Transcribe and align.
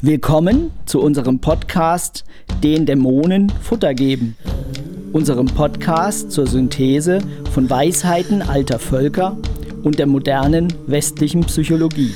Willkommen 0.00 0.72
zu 0.84 1.00
unserem 1.00 1.38
Podcast 1.38 2.24
Den 2.62 2.86
Dämonen 2.86 3.50
Futter 3.60 3.94
geben. 3.94 4.36
Unserem 5.12 5.46
Podcast 5.46 6.32
zur 6.32 6.46
Synthese 6.46 7.20
von 7.52 7.70
Weisheiten 7.70 8.42
alter 8.42 8.78
Völker 8.78 9.36
und 9.84 9.98
der 9.98 10.06
modernen 10.06 10.72
westlichen 10.86 11.42
Psychologie. 11.42 12.12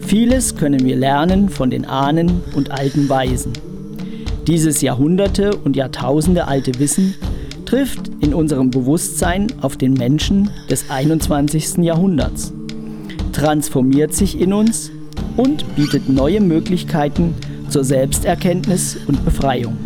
Vieles 0.00 0.56
können 0.56 0.84
wir 0.84 0.96
lernen 0.96 1.50
von 1.50 1.70
den 1.70 1.84
Ahnen 1.84 2.40
und 2.54 2.70
alten 2.70 3.08
Weisen. 3.08 3.52
Dieses 4.46 4.80
Jahrhunderte 4.80 5.54
und 5.56 5.76
Jahrtausende 5.76 6.48
alte 6.48 6.78
Wissen 6.78 7.14
trifft 7.66 8.08
in 8.20 8.32
unserem 8.32 8.70
Bewusstsein 8.70 9.48
auf 9.60 9.76
den 9.76 9.92
Menschen 9.92 10.48
des 10.70 10.88
21. 10.88 11.84
Jahrhunderts, 11.84 12.54
transformiert 13.32 14.14
sich 14.14 14.40
in 14.40 14.54
uns 14.54 14.90
und 15.38 15.76
bietet 15.76 16.08
neue 16.08 16.40
Möglichkeiten 16.40 17.34
zur 17.70 17.84
Selbsterkenntnis 17.84 18.98
und 19.06 19.24
Befreiung. 19.24 19.76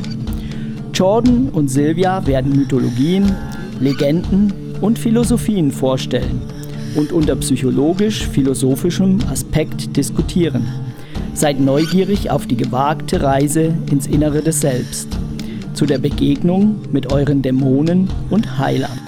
Jordan 0.95 1.51
und 1.51 1.69
Sylvia 1.69 2.27
werden 2.27 2.57
Mythologien, 2.57 3.31
Legenden 3.79 4.53
und 4.81 4.99
Philosophien 4.99 5.71
vorstellen 5.71 6.41
und 6.97 7.13
unter 7.13 7.37
psychologisch-philosophischem 7.37 9.19
Aspekt 9.31 9.95
diskutieren. 9.97 10.67
Seid 11.35 11.61
neugierig 11.61 12.31
auf 12.31 12.47
die 12.47 12.57
gewagte 12.57 13.23
Reise 13.23 13.75
ins 13.91 14.07
Innere 14.07 14.43
des 14.43 14.61
Selbst, 14.61 15.09
zu 15.75 15.85
der 15.85 15.99
Begegnung 15.99 16.77
mit 16.93 17.13
euren 17.13 17.43
Dämonen 17.43 18.09
und 18.31 18.59
Heilern. 18.59 19.02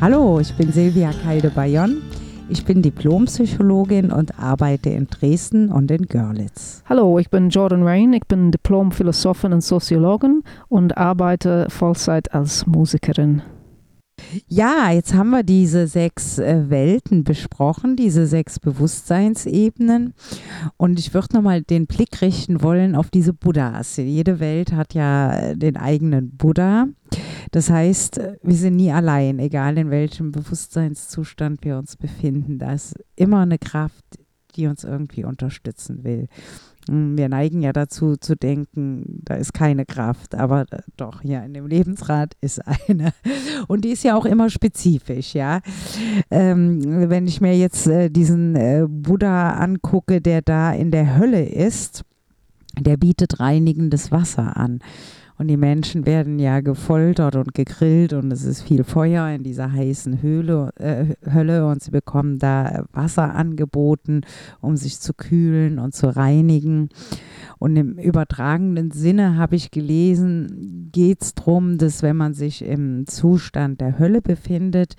Hallo, 0.00 0.40
ich 0.40 0.54
bin 0.54 0.72
Silvia 0.72 1.12
Keide-Bayon. 1.12 2.00
Ich 2.48 2.64
bin 2.64 2.80
Diplompsychologin 2.80 4.10
und 4.10 4.38
arbeite 4.38 4.88
in 4.88 5.08
Dresden 5.08 5.70
und 5.70 5.90
in 5.90 6.06
Görlitz. 6.06 6.82
Hallo, 6.88 7.18
ich 7.18 7.28
bin 7.28 7.50
Jordan 7.50 7.82
Rain. 7.82 8.14
Ich 8.14 8.26
bin 8.26 8.50
Diplom-Philosophin 8.50 9.52
und 9.52 9.62
Soziologin 9.62 10.42
und 10.68 10.96
arbeite 10.96 11.66
Vollzeit 11.68 12.32
als 12.32 12.66
Musikerin. 12.66 13.42
Ja, 14.48 14.90
jetzt 14.90 15.14
haben 15.14 15.30
wir 15.30 15.42
diese 15.42 15.86
sechs 15.86 16.38
äh, 16.38 16.68
Welten 16.68 17.24
besprochen, 17.24 17.96
diese 17.96 18.26
sechs 18.26 18.58
Bewusstseinsebenen. 18.58 20.14
Und 20.76 20.98
ich 20.98 21.14
würde 21.14 21.34
nochmal 21.34 21.62
den 21.62 21.86
Blick 21.86 22.20
richten 22.20 22.62
wollen 22.62 22.94
auf 22.94 23.10
diese 23.10 23.32
Buddhas. 23.32 23.96
Jede 23.96 24.40
Welt 24.40 24.72
hat 24.72 24.94
ja 24.94 25.32
äh, 25.34 25.56
den 25.56 25.76
eigenen 25.76 26.36
Buddha. 26.36 26.86
Das 27.50 27.70
heißt, 27.70 28.18
äh, 28.18 28.36
wir 28.42 28.56
sind 28.56 28.76
nie 28.76 28.92
allein, 28.92 29.38
egal 29.38 29.78
in 29.78 29.90
welchem 29.90 30.32
Bewusstseinszustand 30.32 31.64
wir 31.64 31.78
uns 31.78 31.96
befinden. 31.96 32.58
Da 32.58 32.72
ist 32.72 32.94
immer 33.16 33.40
eine 33.40 33.58
Kraft, 33.58 34.04
die 34.56 34.66
uns 34.66 34.84
irgendwie 34.84 35.24
unterstützen 35.24 36.04
will. 36.04 36.28
Wir 37.16 37.28
neigen 37.28 37.62
ja 37.62 37.72
dazu 37.72 38.16
zu 38.16 38.34
denken, 38.34 39.20
da 39.24 39.34
ist 39.34 39.54
keine 39.54 39.86
Kraft, 39.86 40.34
aber 40.34 40.62
äh, 40.72 40.78
doch, 40.96 41.22
ja, 41.22 41.40
in 41.44 41.54
dem 41.54 41.68
Lebensrat 41.68 42.34
ist 42.40 42.60
eine. 42.66 43.12
Und 43.68 43.84
die 43.84 43.90
ist 43.90 44.02
ja 44.02 44.16
auch 44.16 44.24
immer 44.24 44.50
spezifisch, 44.50 45.34
ja. 45.34 45.60
Ähm, 46.32 47.08
wenn 47.08 47.28
ich 47.28 47.40
mir 47.40 47.56
jetzt 47.56 47.86
äh, 47.86 48.10
diesen 48.10 48.56
äh, 48.56 48.86
Buddha 48.88 49.52
angucke, 49.52 50.20
der 50.20 50.42
da 50.42 50.72
in 50.72 50.90
der 50.90 51.16
Hölle 51.16 51.44
ist, 51.44 52.02
der 52.78 52.96
bietet 52.96 53.38
reinigendes 53.38 54.10
Wasser 54.10 54.56
an. 54.56 54.80
Und 55.40 55.48
die 55.48 55.56
Menschen 55.56 56.04
werden 56.04 56.38
ja 56.38 56.60
gefoltert 56.60 57.34
und 57.34 57.54
gegrillt 57.54 58.12
und 58.12 58.30
es 58.30 58.44
ist 58.44 58.60
viel 58.60 58.84
Feuer 58.84 59.26
in 59.30 59.42
dieser 59.42 59.72
heißen 59.72 60.20
Höhle, 60.20 60.68
äh, 60.76 61.14
Hölle 61.32 61.66
und 61.66 61.82
sie 61.82 61.90
bekommen 61.90 62.38
da 62.38 62.84
Wasser 62.92 63.34
angeboten, 63.34 64.20
um 64.60 64.76
sich 64.76 65.00
zu 65.00 65.14
kühlen 65.14 65.78
und 65.78 65.94
zu 65.94 66.14
reinigen. 66.14 66.90
Und 67.58 67.76
im 67.76 67.98
übertragenen 67.98 68.90
Sinne 68.90 69.38
habe 69.38 69.56
ich 69.56 69.70
gelesen, 69.70 70.90
geht 70.92 71.22
es 71.22 71.34
darum, 71.34 71.78
dass 71.78 72.02
wenn 72.02 72.18
man 72.18 72.34
sich 72.34 72.62
im 72.62 73.06
Zustand 73.06 73.80
der 73.80 73.98
Hölle 73.98 74.20
befindet, 74.20 74.94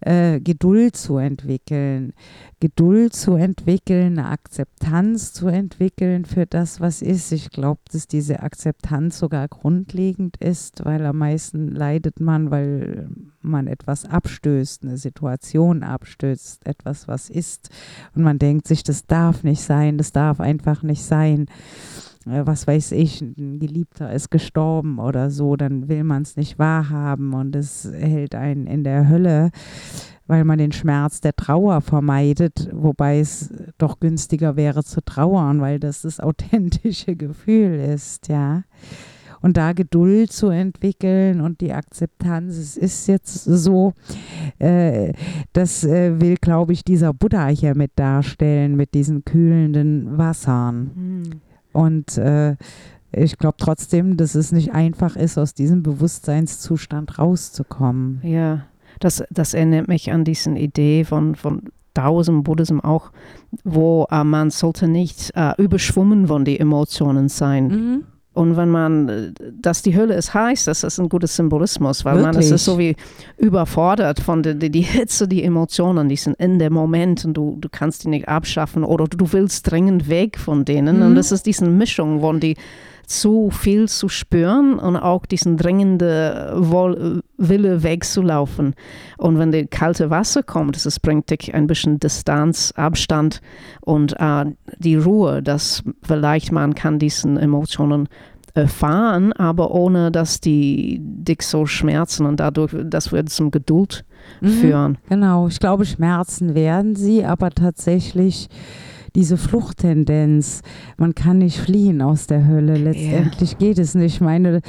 äh, 0.00 0.40
Geduld 0.40 0.94
zu 0.94 1.16
entwickeln, 1.16 2.12
Geduld 2.60 3.14
zu 3.14 3.36
entwickeln, 3.36 4.18
eine 4.18 4.28
Akzeptanz 4.28 5.32
zu 5.32 5.48
entwickeln 5.48 6.26
für 6.26 6.44
das, 6.44 6.78
was 6.78 7.00
ist. 7.00 7.32
Ich 7.32 7.48
glaube, 7.48 7.80
dass 7.90 8.06
diese 8.06 8.40
Akzeptanz 8.40 9.18
sogar 9.18 9.48
grundlegend 9.48 10.36
ist, 10.36 10.84
weil 10.84 11.06
am 11.06 11.16
meisten 11.16 11.68
leidet 11.68 12.20
man, 12.20 12.50
weil 12.50 13.08
man 13.40 13.66
etwas 13.66 14.04
abstößt, 14.04 14.84
eine 14.84 14.98
Situation 14.98 15.82
abstößt, 15.82 16.66
etwas, 16.66 17.08
was 17.08 17.30
ist. 17.30 17.70
Und 18.14 18.24
man 18.24 18.38
denkt 18.38 18.68
sich, 18.68 18.82
das 18.82 19.06
darf 19.06 19.42
nicht 19.42 19.62
sein, 19.62 19.96
das 19.96 20.12
darf 20.12 20.38
einfach 20.38 20.82
nicht 20.82 21.02
sein. 21.02 21.46
Äh, 22.30 22.46
was 22.46 22.66
weiß 22.66 22.92
ich, 22.92 23.20
ein 23.20 23.58
Geliebter 23.58 24.12
ist 24.12 24.30
gestorben 24.30 24.98
oder 24.98 25.30
so, 25.30 25.56
dann 25.56 25.88
will 25.88 26.04
man 26.04 26.22
es 26.22 26.36
nicht 26.36 26.58
wahrhaben 26.58 27.34
und 27.34 27.56
es 27.56 27.90
hält 27.92 28.34
einen 28.34 28.66
in 28.66 28.84
der 28.84 29.08
Hölle, 29.08 29.50
weil 30.26 30.44
man 30.44 30.58
den 30.58 30.72
Schmerz 30.72 31.20
der 31.20 31.34
Trauer 31.34 31.80
vermeidet, 31.80 32.68
wobei 32.72 33.18
es 33.18 33.52
doch 33.78 33.98
günstiger 33.98 34.56
wäre 34.56 34.84
zu 34.84 35.00
trauern, 35.02 35.60
weil 35.60 35.80
das 35.80 36.02
das 36.02 36.20
authentische 36.20 37.16
Gefühl 37.16 37.80
ist, 37.80 38.28
ja. 38.28 38.62
Und 39.42 39.56
da 39.56 39.72
Geduld 39.72 40.32
zu 40.32 40.50
entwickeln 40.50 41.40
und 41.40 41.62
die 41.62 41.72
Akzeptanz, 41.72 42.58
es 42.58 42.76
ist 42.76 43.06
jetzt 43.06 43.44
so, 43.44 43.94
äh, 44.58 45.14
das 45.54 45.82
äh, 45.82 46.20
will, 46.20 46.36
glaube 46.38 46.74
ich, 46.74 46.84
dieser 46.84 47.14
Buddha 47.14 47.46
hier 47.46 47.74
mit 47.74 47.92
darstellen, 47.96 48.76
mit 48.76 48.92
diesen 48.92 49.24
kühlenden 49.24 50.18
Wassern. 50.18 50.90
Mhm. 50.94 51.49
Und 51.72 52.18
äh, 52.18 52.56
ich 53.12 53.38
glaube 53.38 53.56
trotzdem, 53.58 54.16
dass 54.16 54.34
es 54.34 54.52
nicht 54.52 54.72
einfach 54.72 55.16
ist, 55.16 55.38
aus 55.38 55.54
diesem 55.54 55.82
Bewusstseinszustand 55.82 57.18
rauszukommen. 57.18 58.20
Ja, 58.22 58.66
das, 59.00 59.24
das 59.30 59.54
erinnert 59.54 59.88
mich 59.88 60.12
an 60.12 60.24
diese 60.24 60.50
Idee 60.50 61.04
von, 61.04 61.34
von 61.34 61.70
Taoism, 61.94 62.42
Buddhism 62.42 62.80
auch, 62.80 63.10
wo 63.64 64.06
äh, 64.10 64.24
man 64.24 64.50
sollte 64.50 64.88
nicht 64.88 65.32
äh, 65.34 65.52
überschwommen 65.60 66.28
von 66.28 66.44
den 66.44 66.60
Emotionen 66.60 67.28
sein. 67.28 67.66
Mhm. 67.66 68.04
Und 68.32 68.56
wenn 68.56 68.68
man, 68.68 69.08
äh, 69.08 69.32
dass 69.60 69.82
die 69.82 69.96
Hölle 69.96 70.14
ist 70.14 70.34
heiß, 70.34 70.64
das 70.64 70.84
ist 70.84 71.00
ein 71.00 71.08
guter 71.08 71.26
Symbolismus, 71.26 72.04
weil 72.04 72.16
Wirklich? 72.16 72.34
man 72.34 72.42
es 72.42 72.50
ist 72.50 72.64
so 72.64 72.78
wie 72.78 72.94
überfordert 73.36 74.20
von 74.20 74.42
der 74.42 74.54
die, 74.54 74.70
die 74.70 74.82
Hitze, 74.82 75.26
die 75.26 75.42
Emotionen, 75.42 76.08
die 76.08 76.16
sind 76.16 76.38
in 76.38 76.58
dem 76.58 76.72
Moment 76.72 77.24
und 77.24 77.34
du, 77.34 77.56
du 77.60 77.68
kannst 77.68 78.04
die 78.04 78.08
nicht 78.08 78.28
abschaffen 78.28 78.84
oder 78.84 79.06
du 79.08 79.32
willst 79.32 79.68
dringend 79.70 80.08
weg 80.08 80.38
von 80.38 80.64
denen. 80.64 80.98
Mhm. 80.98 81.06
Und 81.06 81.14
das 81.16 81.32
ist 81.32 81.44
diese 81.46 81.66
Mischung 81.66 82.20
von 82.20 82.38
die 82.38 82.56
zu 83.10 83.50
viel 83.50 83.88
zu 83.88 84.08
spüren 84.08 84.78
und 84.78 84.96
auch 84.96 85.26
diesen 85.26 85.56
dringenden 85.56 87.22
Wille 87.38 87.82
wegzulaufen. 87.82 88.74
Und 89.18 89.38
wenn 89.38 89.50
das 89.50 89.64
kalte 89.70 90.10
Wasser 90.10 90.44
kommt, 90.44 90.76
es 90.76 91.00
bringt 91.00 91.28
dich 91.28 91.52
ein 91.52 91.66
bisschen 91.66 91.98
Distanz, 91.98 92.72
Abstand 92.76 93.40
und 93.80 94.14
äh, 94.20 94.44
die 94.78 94.94
Ruhe, 94.94 95.42
dass 95.42 95.82
vielleicht 96.04 96.52
man 96.52 96.76
kann 96.76 97.00
diesen 97.00 97.36
Emotionen 97.36 98.08
erfahren, 98.54 99.32
aber 99.32 99.72
ohne 99.72 100.12
dass 100.12 100.40
die 100.40 101.00
dich 101.00 101.42
so 101.42 101.66
schmerzen 101.66 102.26
und 102.26 102.38
dadurch, 102.38 102.76
das 102.84 103.10
wird 103.10 103.28
zum 103.30 103.50
Geduld 103.50 104.04
mhm, 104.40 104.48
führen. 104.48 104.98
Genau, 105.08 105.48
ich 105.48 105.58
glaube, 105.58 105.84
Schmerzen 105.84 106.54
werden 106.54 106.94
sie, 106.94 107.24
aber 107.24 107.50
tatsächlich 107.50 108.48
diese 109.14 109.36
Fluchttendenz. 109.36 110.62
Man 110.96 111.14
kann 111.14 111.38
nicht 111.38 111.58
fliehen 111.58 112.02
aus 112.02 112.26
der 112.26 112.46
Hölle. 112.46 112.76
Letztendlich 112.76 113.52
ja. 113.52 113.58
geht 113.58 113.78
es 113.78 113.94
nicht. 113.94 114.20
Meine 114.20 114.60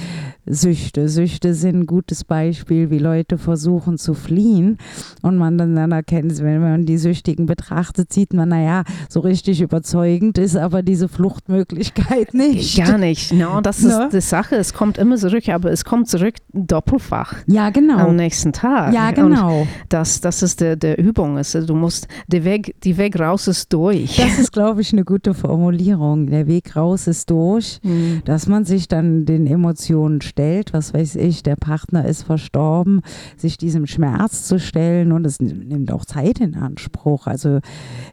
Süchte. 0.45 1.09
Süchte 1.09 1.53
sind 1.53 1.81
ein 1.81 1.85
gutes 1.85 2.23
Beispiel, 2.23 2.89
wie 2.89 2.97
Leute 2.97 3.37
versuchen 3.37 3.97
zu 3.97 4.13
fliehen. 4.13 4.77
Und 5.21 5.37
man 5.37 5.57
dann, 5.57 5.75
dann 5.75 5.91
erkennt, 5.91 6.39
wenn 6.39 6.61
man 6.61 6.85
die 6.85 6.97
Süchtigen 6.97 7.45
betrachtet, 7.45 8.11
sieht 8.11 8.33
man, 8.33 8.49
naja, 8.49 8.83
so 9.09 9.19
richtig 9.19 9.61
überzeugend 9.61 10.37
ist 10.37 10.57
aber 10.57 10.81
diese 10.81 11.07
Fluchtmöglichkeit 11.07 12.33
nicht. 12.33 12.77
Gar 12.77 12.97
nicht. 12.97 13.33
No, 13.33 13.61
das 13.63 13.79
ist 13.79 13.97
no? 13.97 14.09
die 14.11 14.21
Sache. 14.21 14.55
Es 14.55 14.73
kommt 14.73 14.97
immer 14.97 15.17
zurück, 15.17 15.47
aber 15.49 15.71
es 15.71 15.85
kommt 15.85 16.07
zurück 16.07 16.35
doppelfach. 16.53 17.35
Ja, 17.47 17.69
genau. 17.69 17.97
Am 17.97 18.15
nächsten 18.15 18.53
Tag. 18.53 18.93
Ja, 18.93 19.11
genau. 19.11 19.61
Und 19.61 19.67
das, 19.89 20.21
das 20.21 20.43
ist 20.43 20.61
der, 20.61 20.75
der 20.75 20.97
Übung. 20.97 21.37
Also 21.37 21.65
du 21.65 21.75
musst, 21.75 22.07
der 22.27 22.43
Weg, 22.43 22.75
die 22.83 22.97
Weg 22.97 23.19
raus 23.19 23.47
ist 23.47 23.71
durch. 23.73 24.17
Das 24.17 24.30
ist, 24.39 24.51
glaube 24.51 24.81
ich, 24.81 24.93
eine 24.93 25.03
gute 25.03 25.33
Formulierung. 25.33 26.27
Der 26.27 26.47
Weg 26.47 26.75
raus 26.75 27.07
ist 27.07 27.29
durch, 27.29 27.79
mhm. 27.83 28.21
dass 28.25 28.47
man 28.47 28.65
sich 28.65 28.87
dann 28.87 29.25
den 29.25 29.47
Emotionen 29.47 30.21
stellt, 30.21 30.73
was 30.73 30.93
weiß 30.93 31.15
ich, 31.15 31.43
der 31.43 31.55
Partner 31.55 32.05
ist 32.05 32.23
verstorben, 32.23 33.01
sich 33.37 33.57
diesem 33.57 33.87
Schmerz 33.87 34.47
zu 34.47 34.59
stellen 34.59 35.11
und 35.11 35.25
es 35.25 35.39
nimmt 35.39 35.91
auch 35.91 36.05
Zeit 36.05 36.39
in 36.39 36.55
Anspruch. 36.55 37.27
Also 37.27 37.59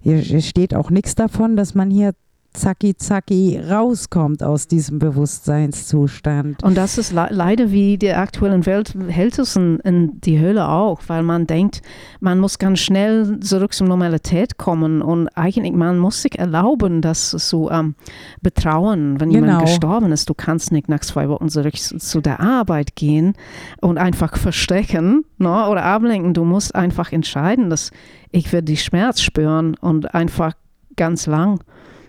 hier 0.00 0.22
steht 0.40 0.74
auch 0.74 0.90
nichts 0.90 1.14
davon, 1.14 1.56
dass 1.56 1.74
man 1.74 1.90
hier 1.90 2.12
zacki 2.52 2.96
zacki 2.96 3.58
rauskommt 3.58 4.42
aus 4.42 4.66
diesem 4.66 4.98
Bewusstseinszustand. 4.98 6.62
Und 6.62 6.76
das 6.76 6.98
ist 6.98 7.12
le 7.12 7.28
leider 7.30 7.70
wie 7.70 7.98
die 7.98 8.10
aktuellen 8.12 8.66
Welt 8.66 8.94
hält 9.08 9.38
es 9.38 9.56
in, 9.56 9.78
in, 9.80 10.20
die 10.20 10.38
Höhle 10.38 10.68
auch, 10.68 11.00
weil 11.06 11.22
man 11.22 11.46
denkt, 11.46 11.82
man 12.20 12.40
muss 12.40 12.58
ganz 12.58 12.80
schnell 12.80 13.38
zurück 13.40 13.72
zur 13.74 13.86
Normalität 13.86 14.58
kommen 14.58 15.02
und 15.02 15.28
eigentlich 15.28 15.72
man 15.72 15.98
muss 15.98 16.22
sich 16.22 16.38
erlauben, 16.38 17.00
das 17.00 17.30
zu 17.30 17.68
ähm, 17.70 17.94
betrauen, 18.42 19.20
wenn 19.20 19.30
genau. 19.30 19.46
jemand 19.46 19.66
gestorben 19.66 20.12
ist. 20.12 20.28
Du 20.28 20.34
kannst 20.34 20.72
nicht 20.72 20.88
nach 20.88 21.00
zwei 21.00 21.28
Wochen 21.28 21.48
zurück 21.48 21.76
zu 21.76 22.20
der 22.20 22.40
Arbeit 22.40 22.96
gehen 22.96 23.34
und 23.80 23.98
einfach 23.98 24.36
verstecken 24.36 25.24
ne, 25.38 25.68
oder 25.68 25.84
ablenken. 25.84 26.34
Du 26.34 26.44
musst 26.44 26.74
einfach 26.74 27.12
entscheiden, 27.12 27.70
dass 27.70 27.90
ich 28.30 28.52
werde 28.52 28.66
die 28.66 28.76
Schmerz 28.76 29.20
spüren 29.20 29.74
und 29.80 30.14
einfach 30.14 30.54
ganz 30.96 31.26
lang. 31.26 31.60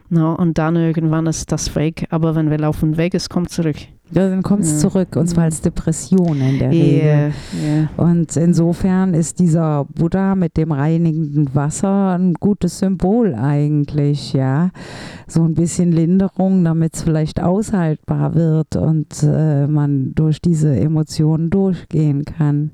No, 0.10 0.36
und 0.36 0.58
dann 0.58 0.76
irgendwann 0.76 1.28
ist 1.28 1.52
das 1.52 1.76
weg. 1.76 2.08
Aber 2.10 2.36
wenn 2.36 2.50
wir 2.50 2.58
laufen 2.58 2.98
weg, 2.98 3.14
es 3.14 3.30
kommt 3.30 3.50
zurück. 3.52 3.78
Ja, 4.12 4.28
dann 4.28 4.42
kommt 4.42 4.64
es 4.64 4.72
ja. 4.72 4.90
zurück, 4.90 5.16
und 5.16 5.28
zwar 5.28 5.44
als 5.44 5.62
Depression 5.62 6.42
in 6.42 6.58
der 6.58 6.72
Regel. 6.72 7.04
Yeah, 7.04 7.32
yeah. 7.64 7.90
Und 7.96 8.36
insofern 8.38 9.14
ist 9.14 9.40
dieser 9.40 9.86
Buddha 9.86 10.34
mit 10.34 10.58
dem 10.58 10.72
reinigenden 10.72 11.54
Wasser 11.54 12.18
ein 12.18 12.34
gutes 12.34 12.80
Symbol 12.80 13.36
eigentlich, 13.36 14.34
ja. 14.34 14.72
So 15.28 15.44
ein 15.44 15.54
bisschen 15.54 15.92
Linderung, 15.92 16.64
damit 16.64 16.96
es 16.96 17.04
vielleicht 17.04 17.40
aushaltbar 17.40 18.34
wird 18.34 18.76
und 18.78 19.22
äh, 19.22 19.68
man 19.68 20.16
durch 20.16 20.42
diese 20.42 20.76
Emotionen 20.76 21.52
durchgehen 21.52 22.26
kann. 22.26 22.72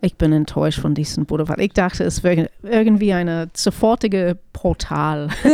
Ich 0.00 0.14
bin 0.14 0.32
enttäuscht 0.32 0.78
von 0.78 0.94
diesem 0.94 1.26
Buddha, 1.26 1.48
weil 1.48 1.60
ich 1.60 1.72
dachte, 1.72 2.04
es 2.04 2.22
wäre 2.22 2.50
irgendwie 2.62 3.12
eine 3.12 3.48
sofortige 3.52 4.38
Portal. 4.52 5.28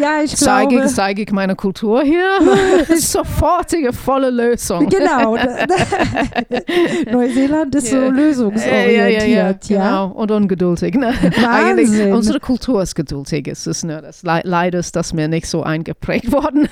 ja, 0.00 0.22
ich 0.22 0.36
zeige, 0.36 0.76
glaube. 0.76 0.88
Zeige 0.88 1.22
ich 1.22 1.32
meine 1.32 1.56
Kultur 1.56 2.02
hier? 2.02 2.26
Sofortige, 2.96 3.94
volle 3.94 4.30
Lösung. 4.30 4.88
Genau. 4.88 5.36
Neuseeland 7.10 7.74
ist 7.74 7.92
yeah. 7.92 8.06
so 8.06 8.10
lösungsorientiert. 8.10 9.22
Ja, 9.22 9.26
ja, 9.26 9.48
ja, 9.48 9.52
genau. 9.52 10.08
Und 10.12 10.30
ungeduldig. 10.30 10.94
Ne? 10.94 11.14
Eigentlich, 11.46 12.12
unsere 12.12 12.40
Kultur 12.40 12.82
ist 12.82 12.94
geduldig. 12.94 13.48
Es 13.48 13.66
ist 13.66 13.84
nur 13.84 14.02
das 14.02 14.22
Le 14.22 14.40
leider 14.44 14.78
ist 14.78 14.96
das 14.96 15.14
mir 15.14 15.28
nicht 15.28 15.46
so 15.46 15.62
eingeprägt 15.62 16.30
worden. 16.32 16.68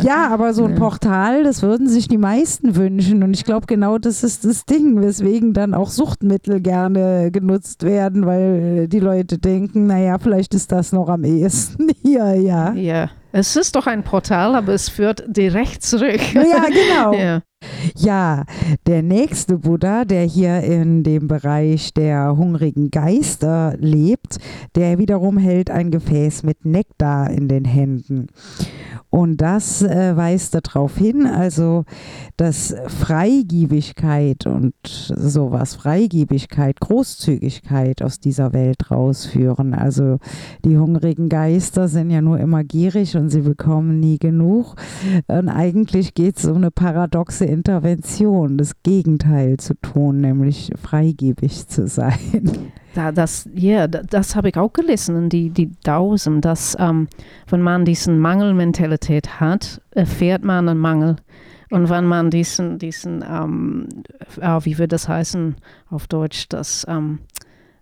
ja, 0.00 0.28
aber 0.28 0.52
so 0.52 0.64
ein 0.64 0.74
Portal, 0.74 1.44
das 1.44 1.62
würden 1.62 1.88
sich 1.88 2.08
die 2.08 2.18
meisten 2.18 2.76
wünschen. 2.76 3.22
Und 3.22 3.34
ich 3.34 3.45
glaube, 3.46 3.66
genau 3.66 3.96
das 3.96 4.22
ist 4.22 4.44
das 4.44 4.66
Ding, 4.66 5.00
weswegen 5.00 5.54
dann 5.54 5.72
auch 5.72 5.88
Suchtmittel 5.88 6.60
gerne 6.60 7.30
genutzt 7.30 7.82
werden 7.82 8.26
weil 8.26 8.88
die 8.88 9.00
Leute 9.00 9.38
denken, 9.38 9.86
naja, 9.86 10.18
vielleicht 10.18 10.54
ist 10.54 10.72
das 10.72 10.92
noch 10.92 11.08
am 11.08 11.24
ehesten 11.24 11.88
hier, 12.02 12.34
ja. 12.34 12.72
Ja, 12.74 13.10
es 13.32 13.56
ist 13.56 13.76
doch 13.76 13.86
ein 13.86 14.02
Portal, 14.02 14.54
aber 14.54 14.74
es 14.74 14.88
führt 14.88 15.24
direkt 15.26 15.82
zurück. 15.82 16.20
Ja, 16.34 16.66
genau. 16.68 17.12
ja. 17.18 17.42
Ja, 17.96 18.44
der 18.86 19.02
nächste 19.02 19.58
Buddha, 19.58 20.04
der 20.04 20.22
hier 20.24 20.60
in 20.60 21.02
dem 21.02 21.26
Bereich 21.26 21.92
der 21.94 22.36
hungrigen 22.36 22.90
Geister 22.90 23.74
lebt, 23.78 24.38
der 24.74 24.98
wiederum 24.98 25.38
hält 25.38 25.70
ein 25.70 25.90
Gefäß 25.90 26.42
mit 26.42 26.64
Nektar 26.64 27.30
in 27.30 27.48
den 27.48 27.64
Händen. 27.64 28.28
Und 29.16 29.38
das 29.38 29.80
äh, 29.80 30.14
weist 30.14 30.54
darauf 30.54 30.98
hin, 30.98 31.26
also 31.26 31.86
dass 32.36 32.76
Freigiebigkeit 32.86 34.46
und 34.46 34.74
sowas, 34.84 35.74
Freigiebigkeit, 35.74 36.80
Großzügigkeit 36.80 38.02
aus 38.02 38.20
dieser 38.20 38.52
Welt 38.52 38.90
rausführen. 38.90 39.72
Also 39.72 40.18
die 40.66 40.76
hungrigen 40.76 41.30
Geister 41.30 41.88
sind 41.88 42.10
ja 42.10 42.20
nur 42.20 42.38
immer 42.38 42.62
gierig 42.62 43.16
und 43.16 43.30
sie 43.30 43.40
bekommen 43.40 44.00
nie 44.00 44.18
genug. 44.18 44.74
Und 45.28 45.48
eigentlich 45.48 46.12
geht 46.12 46.36
es 46.36 46.44
um 46.44 46.56
eine 46.58 46.70
paradoxe 46.70 47.46
Intervention, 47.46 48.58
das 48.58 48.82
Gegenteil 48.82 49.56
zu 49.56 49.80
tun, 49.80 50.18
nämlich 50.18 50.72
freigebig 50.76 51.68
zu 51.68 51.86
sein. 51.86 52.52
Da, 52.96 53.12
das, 53.12 53.46
yeah, 53.54 53.86
das 53.86 54.36
habe 54.36 54.48
ich 54.48 54.56
auch 54.56 54.72
gelesen, 54.72 55.28
die, 55.28 55.50
die 55.50 55.70
Tausend, 55.84 56.44
dass 56.46 56.74
ähm, 56.80 57.08
wenn 57.48 57.60
man 57.60 57.84
diesen 57.84 58.18
Mangelmentalität 58.18 59.38
hat, 59.38 59.82
erfährt 59.90 60.44
man 60.44 60.66
einen 60.66 60.78
Mangel. 60.78 61.16
Und 61.70 61.90
wenn 61.90 62.06
man 62.06 62.30
diesen, 62.30 62.78
diesen 62.78 63.22
ähm, 63.28 63.88
äh, 64.40 64.60
wie 64.62 64.78
wird 64.78 64.92
das 64.92 65.08
heißen 65.08 65.56
auf 65.90 66.06
Deutsch, 66.06 66.48
das 66.48 66.86
ähm, 66.88 67.18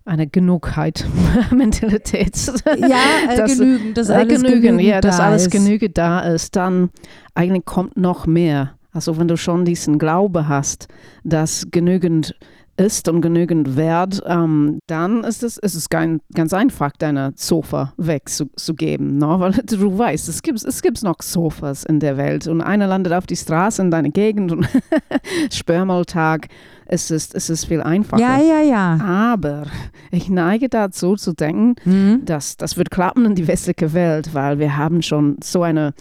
eine 0.03 0.27
Genugheit 0.27 1.05
Mentalität. 1.51 2.35
Ja, 2.77 2.97
äh, 3.29 3.37
das, 3.37 3.57
genügend, 3.57 3.97
dass 3.97 4.09
alles 4.09 4.41
genügend, 4.41 4.63
genügend 4.63 4.81
ja, 4.81 4.99
dass 4.99 5.17
da 5.17 5.27
alles 5.27 5.43
ist. 5.43 5.51
genügend 5.51 5.97
da 5.97 6.19
ist, 6.19 6.57
dann 6.57 6.89
eigentlich 7.35 7.63
kommt 7.63 7.95
noch 7.95 8.27
mehr. 8.27 8.73
Also 8.91 9.17
wenn 9.17 9.29
du 9.29 9.37
schon 9.37 9.63
diesen 9.63 9.97
Glaube 9.97 10.49
hast, 10.49 10.89
dass 11.23 11.67
genügend 11.71 12.35
ist 12.77 13.07
und 13.07 13.21
genügend 13.21 13.77
Wert, 13.77 14.21
ähm, 14.25 14.79
dann 14.87 15.23
ist 15.23 15.43
es, 15.43 15.57
ist 15.57 15.75
es 15.75 15.89
ganz, 15.89 16.21
ganz 16.33 16.53
einfach, 16.53 16.91
deine 16.97 17.33
Sofa 17.35 17.93
wegzugeben, 17.97 19.17
ne? 19.17 19.39
weil 19.39 19.51
du 19.65 19.97
weißt, 19.97 20.27
es 20.27 20.41
gibt, 20.41 20.63
es 20.63 20.81
gibt 20.81 21.01
noch 21.03 21.21
Sofas 21.21 21.83
in 21.85 21.99
der 21.99 22.17
Welt 22.17 22.47
und 22.47 22.61
einer 22.61 22.87
landet 22.87 23.13
auf 23.13 23.25
die 23.25 23.35
Straße 23.35 23.81
in 23.81 23.91
deiner 23.91 24.09
Gegend 24.09 24.51
und 24.51 24.67
Sperrmaltag, 25.51 26.47
es 26.85 27.09
ist, 27.11 27.33
es 27.33 27.49
ist 27.49 27.65
viel 27.65 27.81
einfacher. 27.81 28.21
Ja, 28.21 28.39
ja, 28.39 28.61
ja. 28.61 28.99
Aber 29.03 29.65
ich 30.11 30.29
neige 30.29 30.69
dazu 30.69 31.15
zu 31.15 31.33
denken, 31.33 31.75
mhm. 31.83 32.25
dass 32.25 32.57
das 32.57 32.77
wird 32.77 32.91
klappen 32.91 33.25
in 33.25 33.35
die 33.35 33.47
westliche 33.47 33.93
Welt, 33.93 34.33
weil 34.33 34.59
wir 34.59 34.77
haben 34.77 35.01
schon 35.01 35.37
so 35.41 35.63
eine 35.63 35.93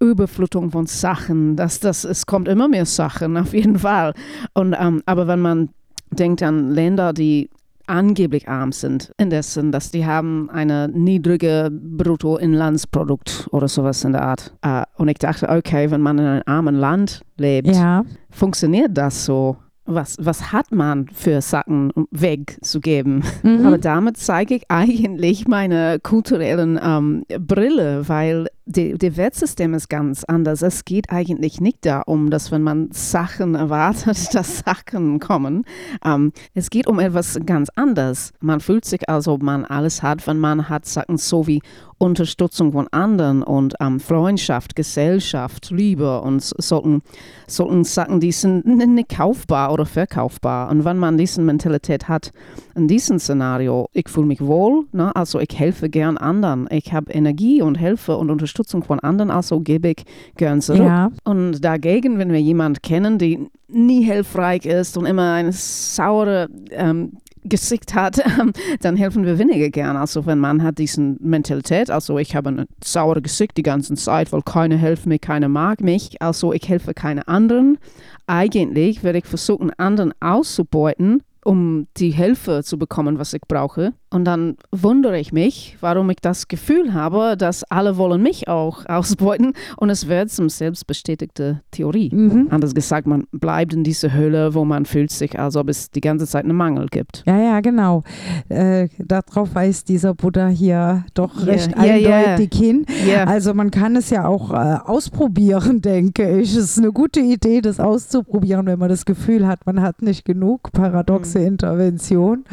Überflutung 0.00 0.72
von 0.72 0.86
Sachen, 0.86 1.54
dass 1.54 1.78
das, 1.78 2.02
es 2.02 2.26
kommt 2.26 2.48
immer 2.48 2.66
mehr 2.66 2.86
Sachen, 2.86 3.36
auf 3.36 3.54
jeden 3.54 3.78
Fall. 3.78 4.14
Und, 4.52 4.74
ähm, 4.78 5.02
aber 5.06 5.28
wenn 5.28 5.40
man 5.40 5.68
denkt 6.12 6.42
an 6.42 6.70
Länder, 6.70 7.12
die 7.12 7.50
angeblich 7.86 8.48
arm 8.48 8.72
sind, 8.72 9.12
indessen, 9.18 9.72
dass 9.72 9.90
die 9.90 10.06
haben 10.06 10.48
eine 10.50 10.88
niedrige 10.88 11.70
Bruttoinlandsprodukt 11.72 13.48
oder 13.50 13.68
sowas 13.68 14.04
in 14.04 14.12
der 14.12 14.22
Art. 14.22 14.54
Uh, 14.64 14.82
und 14.96 15.08
ich 15.08 15.18
dachte, 15.18 15.48
okay, 15.48 15.90
wenn 15.90 16.00
man 16.00 16.18
in 16.18 16.24
einem 16.24 16.42
armen 16.46 16.76
Land 16.76 17.22
lebt, 17.36 17.68
ja. 17.68 18.04
funktioniert 18.30 18.96
das 18.96 19.24
so 19.24 19.56
was, 19.84 20.16
was 20.20 20.52
hat 20.52 20.70
man 20.70 21.08
für 21.08 21.40
Sachen 21.40 21.92
wegzugeben? 22.10 23.24
Mhm. 23.42 23.66
Aber 23.66 23.78
damit 23.78 24.16
zeige 24.16 24.54
ich 24.54 24.64
eigentlich 24.68 25.48
meine 25.48 25.98
kulturellen 26.00 26.78
ähm, 26.82 27.24
Brille, 27.40 28.08
weil 28.08 28.46
die, 28.64 28.96
die 28.96 29.16
Wertsystem 29.16 29.74
ist 29.74 29.88
ganz 29.88 30.24
anders. 30.24 30.62
Es 30.62 30.84
geht 30.84 31.10
eigentlich 31.10 31.60
nicht 31.60 31.84
darum, 31.84 32.30
dass 32.30 32.52
wenn 32.52 32.62
man 32.62 32.90
Sachen 32.92 33.54
erwartet, 33.54 34.28
dass 34.34 34.60
Sachen 34.60 35.18
kommen. 35.18 35.64
Ähm, 36.04 36.32
es 36.54 36.70
geht 36.70 36.86
um 36.86 37.00
etwas 37.00 37.38
ganz 37.44 37.68
anderes. 37.74 38.32
Man 38.40 38.60
fühlt 38.60 38.84
sich, 38.84 39.08
als 39.08 39.26
ob 39.28 39.42
man 39.42 39.64
alles 39.64 40.02
hat, 40.02 40.26
wenn 40.26 40.38
man 40.38 40.68
hat 40.68 40.86
Sachen 40.86 41.18
so 41.18 41.46
wie 41.46 41.60
Unterstützung 42.02 42.72
von 42.72 42.88
anderen 42.88 43.44
und 43.44 43.74
ähm, 43.78 44.00
Freundschaft, 44.00 44.74
Gesellschaft, 44.74 45.70
Liebe 45.70 46.20
und 46.20 46.42
sollten, 46.42 47.02
sollten 47.46 47.84
Sachen, 47.84 48.18
die 48.18 48.32
sind 48.32 48.66
nicht 48.66 49.08
kaufbar 49.08 49.72
oder 49.72 49.86
verkaufbar. 49.86 50.68
Und 50.68 50.84
wenn 50.84 50.98
man 50.98 51.16
diese 51.16 51.40
Mentalität 51.40 52.08
hat, 52.08 52.32
in 52.74 52.88
diesem 52.88 53.20
Szenario, 53.20 53.88
ich 53.92 54.08
fühle 54.08 54.26
mich 54.26 54.40
wohl, 54.40 54.86
ne? 54.90 55.14
also 55.14 55.38
ich 55.38 55.56
helfe 55.56 55.88
gern 55.88 56.16
anderen, 56.18 56.66
ich 56.72 56.92
habe 56.92 57.12
Energie 57.12 57.62
und 57.62 57.76
helfe 57.76 58.16
und 58.16 58.30
Unterstützung 58.52 58.84
von 58.84 59.00
anderen, 59.00 59.30
also 59.30 59.60
gebe 59.60 59.88
ich 59.88 60.04
gern 60.36 60.60
zurück. 60.60 60.82
Ja. 60.82 61.10
Und 61.24 61.64
dagegen, 61.64 62.18
wenn 62.18 62.32
wir 62.32 62.40
jemanden 62.40 62.82
kennen, 62.82 63.18
die 63.18 63.48
nie 63.68 64.04
hilfreich 64.04 64.66
ist 64.66 64.96
und 64.98 65.06
immer 65.06 65.32
eine 65.32 65.52
saure 65.52 66.48
ähm, 66.70 67.12
Gesicht 67.44 67.94
hat, 67.94 68.18
ähm, 68.38 68.52
dann 68.80 68.96
helfen 68.96 69.24
wir 69.24 69.38
weniger 69.38 69.70
gern. 69.70 69.96
Also 69.96 70.26
wenn 70.26 70.38
man 70.38 70.62
hat 70.62 70.78
diese 70.78 71.00
Mentalität, 71.00 71.90
also 71.90 72.18
ich 72.18 72.36
habe 72.36 72.50
ein 72.50 72.66
saure 72.84 73.22
Gesicht 73.22 73.56
die 73.56 73.62
ganze 73.62 73.94
Zeit, 73.94 74.32
weil 74.32 74.42
keiner 74.42 74.76
hilft 74.76 75.06
mir, 75.06 75.18
keiner 75.18 75.48
mag 75.48 75.80
mich, 75.80 76.20
also 76.20 76.52
ich 76.52 76.68
helfe 76.68 76.92
keine 76.92 77.26
anderen. 77.28 77.78
Eigentlich 78.26 79.02
werde 79.02 79.18
ich 79.18 79.26
versuchen, 79.26 79.72
anderen 79.78 80.12
auszubeuten, 80.20 81.22
um 81.42 81.86
die 81.96 82.10
Hilfe 82.10 82.62
zu 82.62 82.78
bekommen, 82.78 83.18
was 83.18 83.32
ich 83.32 83.42
brauche. 83.48 83.94
Und 84.12 84.24
dann 84.24 84.56
wundere 84.70 85.18
ich 85.18 85.32
mich, 85.32 85.76
warum 85.80 86.10
ich 86.10 86.18
das 86.20 86.48
Gefühl 86.48 86.92
habe, 86.92 87.36
dass 87.36 87.64
alle 87.64 87.96
wollen 87.96 88.22
mich 88.22 88.46
auch 88.48 88.84
ausbeuten 88.88 89.54
und 89.76 89.90
es 89.90 90.06
wird 90.08 90.30
zum 90.30 90.48
selbstbestätigte 90.48 91.62
Theorie. 91.70 92.10
Mhm. 92.12 92.48
Anders 92.50 92.74
gesagt, 92.74 93.06
man 93.06 93.24
bleibt 93.32 93.72
in 93.72 93.84
dieser 93.84 94.12
Höhle, 94.12 94.54
wo 94.54 94.64
man 94.64 94.84
fühlt 94.84 95.10
sich, 95.10 95.38
als 95.38 95.56
ob 95.56 95.68
es 95.68 95.90
die 95.90 96.00
ganze 96.00 96.26
Zeit 96.26 96.44
einen 96.44 96.56
Mangel 96.56 96.86
gibt. 96.90 97.22
Ja, 97.26 97.38
ja, 97.38 97.60
genau. 97.60 98.02
Äh, 98.48 98.88
darauf 98.98 99.54
weist 99.54 99.88
dieser 99.88 100.14
Buddha 100.14 100.48
hier 100.48 101.04
doch 101.14 101.36
yeah. 101.36 101.46
recht 101.46 101.76
yeah, 101.76 102.26
eindeutig 102.26 102.60
yeah. 102.60 102.66
hin. 102.66 102.86
Also 103.26 103.54
man 103.54 103.70
kann 103.70 103.96
es 103.96 104.10
ja 104.10 104.26
auch 104.26 104.50
äh, 104.50 104.78
ausprobieren, 104.84 105.80
denke 105.82 106.40
ich. 106.40 106.54
Es 106.56 106.64
ist 106.72 106.78
eine 106.78 106.92
gute 106.92 107.20
Idee, 107.20 107.60
das 107.60 107.80
auszuprobieren, 107.80 108.66
wenn 108.66 108.78
man 108.78 108.88
das 108.88 109.04
Gefühl 109.04 109.46
hat, 109.46 109.64
man 109.66 109.80
hat 109.80 110.02
nicht 110.02 110.24
genug 110.24 110.72
paradoxe 110.72 111.38
mhm. 111.38 111.46
Intervention. 111.46 112.44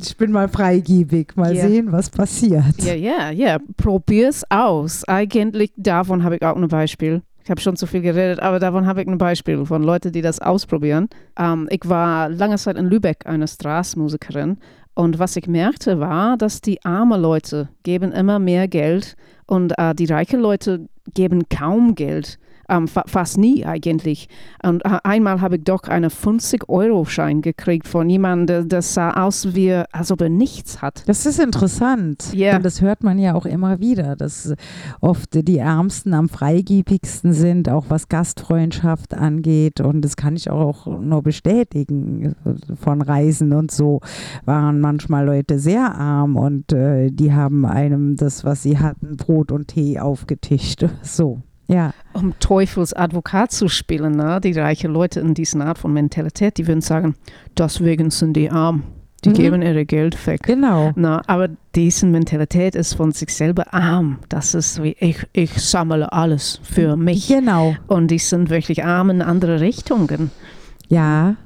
Ich 0.00 0.16
bin 0.16 0.32
mal 0.32 0.48
freigebig, 0.48 1.36
mal 1.36 1.54
Ja. 1.54 1.68
sehen, 1.68 1.92
was 1.92 2.10
passiert. 2.10 2.82
Ja, 2.82 2.94
ja, 2.94 3.30
ja. 3.30 3.58
Probier's 3.76 4.42
aus. 4.50 5.04
Eigentlich 5.06 5.72
davon 5.76 6.24
habe 6.24 6.36
ich 6.36 6.42
auch 6.42 6.56
ein 6.56 6.66
Beispiel. 6.68 7.22
Ich 7.44 7.50
habe 7.50 7.60
schon 7.60 7.76
zu 7.76 7.86
viel 7.86 8.00
geredet, 8.00 8.40
aber 8.40 8.58
davon 8.58 8.86
habe 8.86 9.02
ich 9.02 9.06
ein 9.06 9.18
Beispiel 9.18 9.64
von 9.66 9.82
Leuten, 9.82 10.12
die 10.12 10.22
das 10.22 10.40
ausprobieren. 10.40 11.08
Ähm, 11.38 11.68
ich 11.70 11.82
war 11.88 12.28
lange 12.30 12.56
Zeit 12.56 12.76
in 12.78 12.86
Lübeck 12.86 13.26
eine 13.26 13.46
Straßmusikerin 13.46 14.56
und 14.94 15.18
was 15.18 15.36
ich 15.36 15.46
merkte 15.46 16.00
war, 16.00 16.36
dass 16.38 16.60
die 16.62 16.82
armen 16.84 17.20
Leute 17.20 17.68
geben 17.82 18.12
immer 18.12 18.38
mehr 18.38 18.66
Geld 18.66 19.14
und 19.46 19.74
äh, 19.78 19.94
die 19.94 20.06
reichen 20.06 20.40
Leute 20.40 20.88
geben 21.12 21.42
kaum 21.50 21.94
Geld. 21.94 22.38
Ähm, 22.68 22.88
fa 22.88 23.04
fast 23.06 23.38
nie 23.38 23.64
eigentlich. 23.64 24.28
Und 24.62 24.84
äh, 24.84 24.98
einmal 25.04 25.40
habe 25.40 25.56
ich 25.56 25.64
doch 25.64 25.82
einen 25.84 26.10
50-Euro-Schein 26.10 27.42
gekriegt 27.42 27.86
von 27.86 28.08
jemandem, 28.08 28.68
das 28.68 28.94
sah 28.94 29.10
aus 29.24 29.54
wie, 29.54 29.72
als 29.92 30.10
ob 30.10 30.20
er 30.20 30.28
nichts 30.28 30.82
hat. 30.82 31.02
Das 31.06 31.26
ist 31.26 31.38
interessant. 31.38 32.32
Ja. 32.34 32.56
Und 32.56 32.64
das 32.64 32.80
hört 32.80 33.02
man 33.02 33.18
ja 33.18 33.34
auch 33.34 33.46
immer 33.46 33.80
wieder, 33.80 34.16
dass 34.16 34.54
oft 35.00 35.34
die 35.34 35.58
Ärmsten 35.58 36.14
am 36.14 36.28
freigebigsten 36.28 37.32
sind, 37.32 37.68
auch 37.68 37.86
was 37.88 38.08
Gastfreundschaft 38.08 39.14
angeht. 39.14 39.80
Und 39.80 40.02
das 40.02 40.16
kann 40.16 40.36
ich 40.36 40.50
auch 40.50 40.86
nur 40.86 41.22
bestätigen. 41.22 42.34
Von 42.80 43.02
Reisen 43.02 43.52
und 43.52 43.70
so 43.70 44.00
waren 44.44 44.80
manchmal 44.80 45.26
Leute 45.26 45.58
sehr 45.58 45.94
arm 45.94 46.36
und 46.36 46.72
äh, 46.72 47.10
die 47.10 47.32
haben 47.32 47.66
einem 47.66 48.16
das, 48.16 48.44
was 48.44 48.62
sie 48.62 48.78
hatten, 48.78 49.16
Brot 49.16 49.52
und 49.52 49.68
Tee 49.68 49.98
aufgetischt. 49.98 50.86
So. 51.02 51.42
Ja, 51.66 51.92
um 52.12 52.34
Teufels 52.40 52.92
Advokat 52.92 53.50
zu 53.52 53.68
spielen, 53.68 54.12
ne? 54.16 54.40
die 54.42 54.52
reichen 54.52 54.92
Leute 54.92 55.20
in 55.20 55.32
dieser 55.34 55.64
Art 55.64 55.78
von 55.78 55.92
Mentalität, 55.92 56.58
die 56.58 56.66
würden 56.66 56.82
sagen, 56.82 57.14
deswegen 57.56 58.10
sind 58.10 58.34
die 58.36 58.50
arm, 58.50 58.82
die 59.24 59.30
Mhm. 59.30 59.34
geben 59.34 59.62
ihre 59.62 59.86
Geld 59.86 60.26
weg. 60.26 60.42
genau. 60.42 60.92
Na, 60.94 61.22
aber 61.26 61.48
diese 61.74 62.04
Mentalität 62.06 62.74
ist 62.74 62.92
von 62.94 63.12
sich 63.12 63.30
selber 63.34 63.72
arm. 63.72 64.18
Das 64.28 64.54
ist 64.54 64.82
wie, 64.82 64.94
ich, 65.00 65.26
ich 65.32 65.52
sammle 65.54 66.12
alles 66.12 66.60
für 66.62 66.96
mich. 66.96 67.28
Genau. 67.28 67.74
Und 67.86 68.08
die 68.10 68.18
sind 68.18 68.50
wirklich 68.50 68.84
arm 68.84 69.08
in 69.08 69.22
andere 69.22 69.60
Richtungen. 69.60 70.30
Ja, 70.88 71.36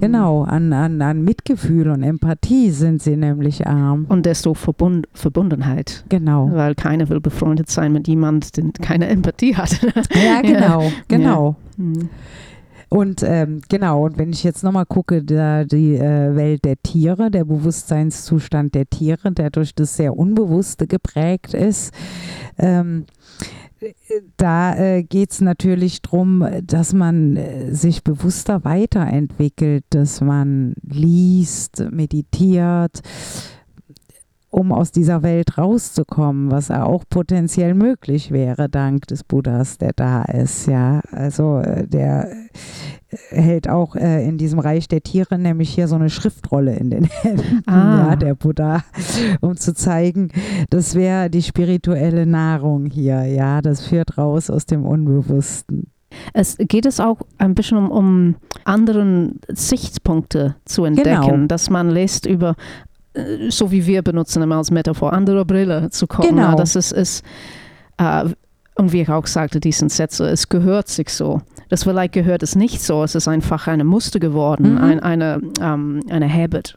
genau. 0.00 0.42
An, 0.42 0.72
an, 0.72 1.00
an 1.02 1.22
Mitgefühl 1.22 1.90
und 1.90 2.02
Empathie 2.02 2.70
sind 2.70 3.02
sie 3.02 3.16
nämlich 3.16 3.66
arm. 3.66 4.06
Und 4.08 4.26
desto 4.26 4.54
Verbund, 4.54 5.08
Verbundenheit. 5.12 6.04
Genau. 6.08 6.50
Weil 6.52 6.74
keiner 6.74 7.08
will 7.08 7.20
befreundet 7.20 7.70
sein 7.70 7.92
mit 7.92 8.08
jemandem, 8.08 8.72
der 8.72 8.86
keine 8.86 9.08
Empathie 9.08 9.56
hat. 9.56 9.80
Ja, 10.14 10.40
genau, 10.42 10.90
genau. 11.08 11.56
Hm. 11.76 12.08
Und 12.92 13.22
ähm, 13.22 13.62
genau, 13.70 14.04
und 14.04 14.18
wenn 14.18 14.34
ich 14.34 14.44
jetzt 14.44 14.62
nochmal 14.62 14.84
gucke, 14.84 15.22
da 15.22 15.64
die 15.64 15.94
äh, 15.96 16.36
Welt 16.36 16.66
der 16.66 16.76
Tiere, 16.82 17.30
der 17.30 17.46
Bewusstseinszustand 17.46 18.74
der 18.74 18.84
Tiere, 18.84 19.32
der 19.32 19.48
durch 19.48 19.74
das 19.74 19.96
sehr 19.96 20.14
Unbewusste 20.14 20.86
geprägt 20.86 21.54
ist, 21.54 21.94
ähm, 22.58 23.06
äh, 23.06 23.61
da 24.36 24.76
äh, 24.76 25.02
geht 25.02 25.32
es 25.32 25.40
natürlich 25.40 26.02
darum, 26.02 26.46
dass 26.62 26.92
man 26.92 27.36
äh, 27.36 27.74
sich 27.74 28.02
bewusster 28.02 28.64
weiterentwickelt, 28.64 29.84
dass 29.90 30.20
man 30.20 30.74
liest, 30.82 31.84
meditiert, 31.90 33.02
um 34.52 34.70
aus 34.70 34.92
dieser 34.92 35.22
Welt 35.22 35.56
rauszukommen, 35.58 36.50
was 36.50 36.70
auch 36.70 37.04
potenziell 37.08 37.74
möglich 37.74 38.30
wäre, 38.30 38.68
dank 38.68 39.06
des 39.08 39.24
Buddhas, 39.24 39.78
der 39.78 39.92
da 39.96 40.22
ist. 40.22 40.66
Ja, 40.66 41.00
also 41.10 41.58
äh, 41.58 41.88
der 41.88 42.30
äh, 42.30 42.36
hält 43.30 43.68
auch 43.68 43.96
äh, 43.96 44.24
in 44.28 44.36
diesem 44.36 44.58
Reich 44.58 44.88
der 44.88 45.02
Tiere 45.02 45.38
nämlich 45.38 45.70
hier 45.70 45.88
so 45.88 45.94
eine 45.96 46.10
Schriftrolle 46.10 46.76
in 46.76 46.90
den 46.90 47.04
Händen, 47.22 47.62
Ah. 47.66 48.10
ja, 48.10 48.16
der 48.16 48.34
Buddha, 48.34 48.84
um 49.40 49.56
zu 49.56 49.74
zeigen, 49.74 50.28
das 50.70 50.94
wäre 50.94 51.30
die 51.30 51.42
spirituelle 51.42 52.26
Nahrung 52.26 52.86
hier. 52.86 53.24
Ja, 53.24 53.62
das 53.62 53.86
führt 53.86 54.18
raus 54.18 54.50
aus 54.50 54.66
dem 54.66 54.84
Unbewussten. 54.84 55.86
Es 56.34 56.58
geht 56.58 56.84
es 56.84 57.00
auch 57.00 57.22
ein 57.38 57.54
bisschen 57.54 57.78
um, 57.78 57.90
um 57.90 58.34
anderen 58.64 59.40
Sichtpunkte 59.48 60.56
zu 60.66 60.84
entdecken, 60.84 61.22
Genau. 61.22 61.46
dass 61.46 61.70
man 61.70 61.88
lässt 61.88 62.26
über, 62.26 62.54
so 63.50 63.70
wie 63.70 63.86
wir 63.86 64.02
benutzen 64.02 64.42
immer 64.42 64.56
als 64.56 64.70
Metaphor, 64.70 65.12
andere 65.12 65.44
Brille 65.44 65.90
zu 65.90 66.06
gucken. 66.06 66.30
Genau. 66.36 66.50
Ja, 66.50 66.54
Das 66.54 66.76
ist, 66.76 66.92
ist 66.92 67.24
äh, 67.98 68.24
und 68.74 68.92
wie 68.92 69.02
ich 69.02 69.08
auch 69.10 69.26
sagte, 69.26 69.60
diesen 69.60 69.90
Sätze, 69.90 70.26
es 70.28 70.48
gehört 70.48 70.88
sich 70.88 71.10
so. 71.10 71.42
Das 71.68 71.84
vielleicht 71.84 72.14
gehört 72.14 72.42
es 72.42 72.56
nicht 72.56 72.82
so, 72.82 73.02
es 73.04 73.14
ist 73.14 73.28
einfach 73.28 73.66
eine 73.66 73.84
Muster 73.84 74.18
geworden, 74.18 74.72
Mhm. 74.74 74.78
ein, 74.78 75.00
eine, 75.00 75.40
ähm, 75.60 76.00
eine 76.08 76.32
Habit. 76.32 76.76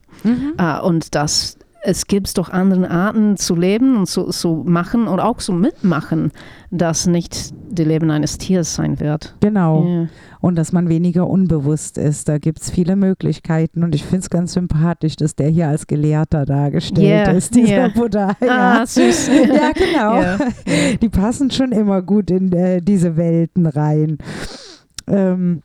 Äh, 0.57 0.79
und 0.81 1.15
das, 1.15 1.57
es 1.85 2.07
gibt 2.07 2.37
doch 2.37 2.49
andere 2.49 2.89
Arten 2.89 3.37
zu 3.37 3.55
leben 3.55 3.95
und 3.97 4.07
zu, 4.07 4.25
zu 4.29 4.63
machen 4.65 5.07
und 5.07 5.19
auch 5.19 5.37
zu 5.37 5.53
mitmachen, 5.53 6.31
das 6.71 7.05
nicht 7.05 7.53
die 7.69 7.83
Leben 7.83 8.09
eines 8.09 8.37
Tiers 8.37 8.75
sein 8.75 8.99
wird. 8.99 9.35
Genau. 9.39 9.85
Ja. 9.85 10.07
Und 10.41 10.55
dass 10.55 10.71
man 10.71 10.89
weniger 10.89 11.27
unbewusst 11.27 11.97
ist. 11.97 12.27
Da 12.27 12.37
gibt 12.37 12.61
es 12.61 12.71
viele 12.71 12.95
Möglichkeiten. 12.95 13.83
Und 13.83 13.95
ich 13.95 14.03
finde 14.03 14.19
es 14.19 14.29
ganz 14.29 14.53
sympathisch, 14.53 15.15
dass 15.15 15.35
der 15.35 15.49
hier 15.49 15.67
als 15.67 15.87
Gelehrter 15.87 16.45
dargestellt 16.45 17.27
Ja, 17.27 17.31
ist, 17.31 17.55
dieser 17.55 17.87
ja. 17.87 17.87
Buddha. 17.89 18.35
Ja. 18.41 18.81
Ah, 18.81 18.85
süß. 18.85 19.27
ja, 19.47 19.71
genau. 19.71 20.45
Die 21.01 21.09
passen 21.09 21.51
schon 21.51 21.71
immer 21.71 22.01
gut 22.01 22.31
in 22.31 22.51
äh, 22.51 22.81
diese 22.81 23.15
Welten 23.17 23.65
rein. 23.65 24.17
Ähm, 25.07 25.61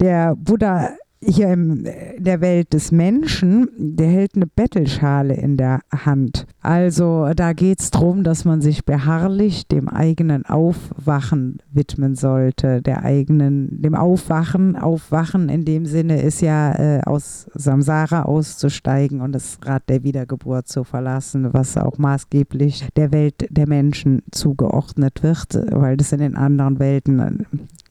der 0.00 0.36
Buddha 0.36 0.90
hier 1.26 1.52
in 1.52 1.88
der 2.18 2.40
Welt 2.40 2.72
des 2.72 2.92
Menschen, 2.92 3.68
der 3.76 4.08
hält 4.08 4.36
eine 4.36 4.46
Bettelschale 4.46 5.34
in 5.34 5.56
der 5.56 5.80
Hand. 5.92 6.46
Also 6.60 7.30
da 7.34 7.52
geht 7.52 7.80
es 7.80 7.90
darum, 7.90 8.24
dass 8.24 8.44
man 8.44 8.60
sich 8.60 8.84
beharrlich 8.84 9.66
dem 9.66 9.88
eigenen 9.88 10.46
Aufwachen 10.46 11.58
widmen 11.72 12.14
sollte, 12.14 12.82
der 12.82 13.04
eigenen, 13.04 13.82
dem 13.82 13.94
Aufwachen. 13.94 14.76
Aufwachen 14.76 15.48
in 15.48 15.64
dem 15.64 15.86
Sinne 15.86 16.22
ist 16.22 16.40
ja 16.40 16.72
äh, 16.74 17.00
aus 17.04 17.46
Samsara 17.54 18.22
auszusteigen 18.22 19.20
und 19.20 19.32
das 19.32 19.58
Rad 19.64 19.88
der 19.88 20.02
Wiedergeburt 20.04 20.68
zu 20.68 20.84
verlassen, 20.84 21.52
was 21.52 21.76
auch 21.76 21.98
maßgeblich 21.98 22.88
der 22.96 23.12
Welt 23.12 23.46
der 23.50 23.68
Menschen 23.68 24.22
zugeordnet 24.30 25.22
wird, 25.22 25.54
weil 25.70 25.96
das 25.96 26.12
in 26.12 26.20
den 26.20 26.36
anderen 26.36 26.78
Welten 26.78 27.18
äh, 27.18 27.32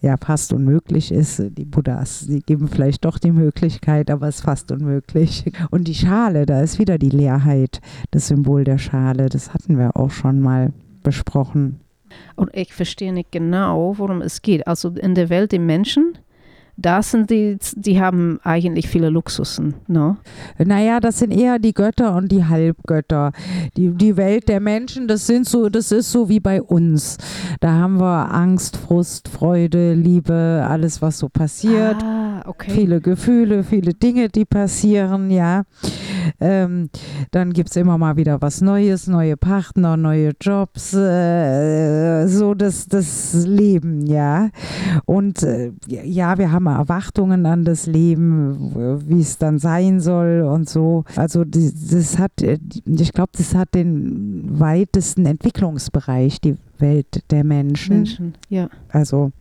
ja 0.03 0.17
fast 0.17 0.53
unmöglich 0.53 1.12
ist. 1.12 1.41
Die 1.57 1.65
Buddhas, 1.65 2.27
die 2.27 2.41
geben 2.41 2.67
vielleicht 2.67 3.05
doch 3.05 3.17
die 3.17 3.31
Möglichkeit, 3.31 4.12
aber 4.12 4.27
es 4.27 4.36
ist 4.36 4.41
fast 4.41 4.72
unmöglich. 4.72 5.45
Und 5.72 5.88
die 5.88 5.95
Schale, 5.95 6.45
da 6.45 6.62
ist 6.62 6.77
wieder 6.77 6.98
die 6.98 7.10
Leerheit, 7.10 7.81
das 8.12 8.27
Symbol 8.27 8.65
der 8.65 8.77
Schale. 8.77 9.29
Das 9.29 9.53
hatten 9.53 9.77
wir 9.77 9.95
auch 9.95 10.12
schon 10.12 10.41
mal 10.41 10.74
besprochen. 11.03 11.79
Und 12.36 12.53
ich 12.53 12.74
verstehe 12.74 13.13
nicht 13.13 13.31
genau, 13.31 13.98
worum 13.98 14.22
es 14.22 14.41
geht. 14.41 14.67
Also 14.67 14.89
in 14.89 15.15
der 15.15 15.29
Welt 15.29 15.51
der 15.51 15.60
Menschen, 15.60 16.17
da 16.75 17.03
sind 17.03 17.29
die, 17.29 17.57
die 17.75 18.01
haben 18.01 18.39
eigentlich 18.43 18.87
viele 18.87 19.09
Luxusen, 19.09 19.75
ne? 19.87 20.17
Naja, 20.57 20.99
das 20.99 21.19
sind 21.19 21.31
eher 21.31 21.59
die 21.59 21.73
Götter 21.73 22.15
und 22.15 22.31
die 22.31 22.45
Halbgötter. 22.45 23.31
Die, 23.77 23.91
die 23.91 24.17
Welt 24.17 24.49
der 24.49 24.59
Menschen, 24.59 25.07
das 25.07 25.27
sind 25.27 25.47
so, 25.47 25.69
das 25.69 25.91
ist 25.91 26.11
so 26.11 26.29
wie 26.29 26.39
bei 26.39 26.61
uns. 26.61 27.17
Da 27.59 27.73
haben 27.73 27.99
wir 27.99 28.33
Angst, 28.33 28.77
Frust, 28.77 29.27
Freude, 29.27 29.93
Liebe, 29.93 30.65
alles, 30.67 31.01
was 31.01 31.19
so 31.19 31.29
passiert. 31.29 32.01
Ah, 32.03 32.22
okay. 32.45 32.71
Viele 32.71 33.01
Gefühle, 33.01 33.63
viele 33.63 33.93
Dinge, 33.93 34.29
die 34.29 34.45
passieren, 34.45 35.29
ja. 35.29 35.63
Ähm, 36.39 36.89
dann 37.31 37.53
gibt 37.53 37.69
es 37.69 37.75
immer 37.75 37.97
mal 37.97 38.15
wieder 38.15 38.41
was 38.41 38.62
Neues, 38.62 39.07
neue 39.07 39.38
Partner, 39.38 39.97
neue 39.97 40.31
Jobs, 40.39 40.93
äh, 40.93 42.27
so 42.27 42.53
das, 42.53 42.88
das 42.88 43.45
Leben, 43.45 44.05
ja. 44.05 44.50
Und 45.05 45.43
äh, 45.43 45.71
ja, 45.88 46.38
wir 46.38 46.51
haben 46.51 46.67
Erwartungen 46.67 47.45
an 47.45 47.65
das 47.65 47.85
Leben, 47.85 49.01
wie 49.07 49.21
es 49.21 49.38
dann 49.38 49.59
sein 49.59 50.00
soll 50.00 50.41
und 50.41 50.69
so. 50.69 51.03
Also 51.15 51.43
die, 51.43 51.71
das 51.91 52.17
hat, 52.17 52.41
äh, 52.41 52.59
ich 52.85 53.12
glaube, 53.13 53.31
das 53.38 53.55
hat 53.55 53.73
den 53.73 54.59
weitesten 54.59 55.25
Entwicklungsbereich, 55.25 56.39
die 56.41 56.55
Welt 56.79 57.23
der 57.31 57.43
Menschen. 57.43 57.97
Menschen, 57.97 58.33
ja. 58.50 58.69
Also 58.89 59.31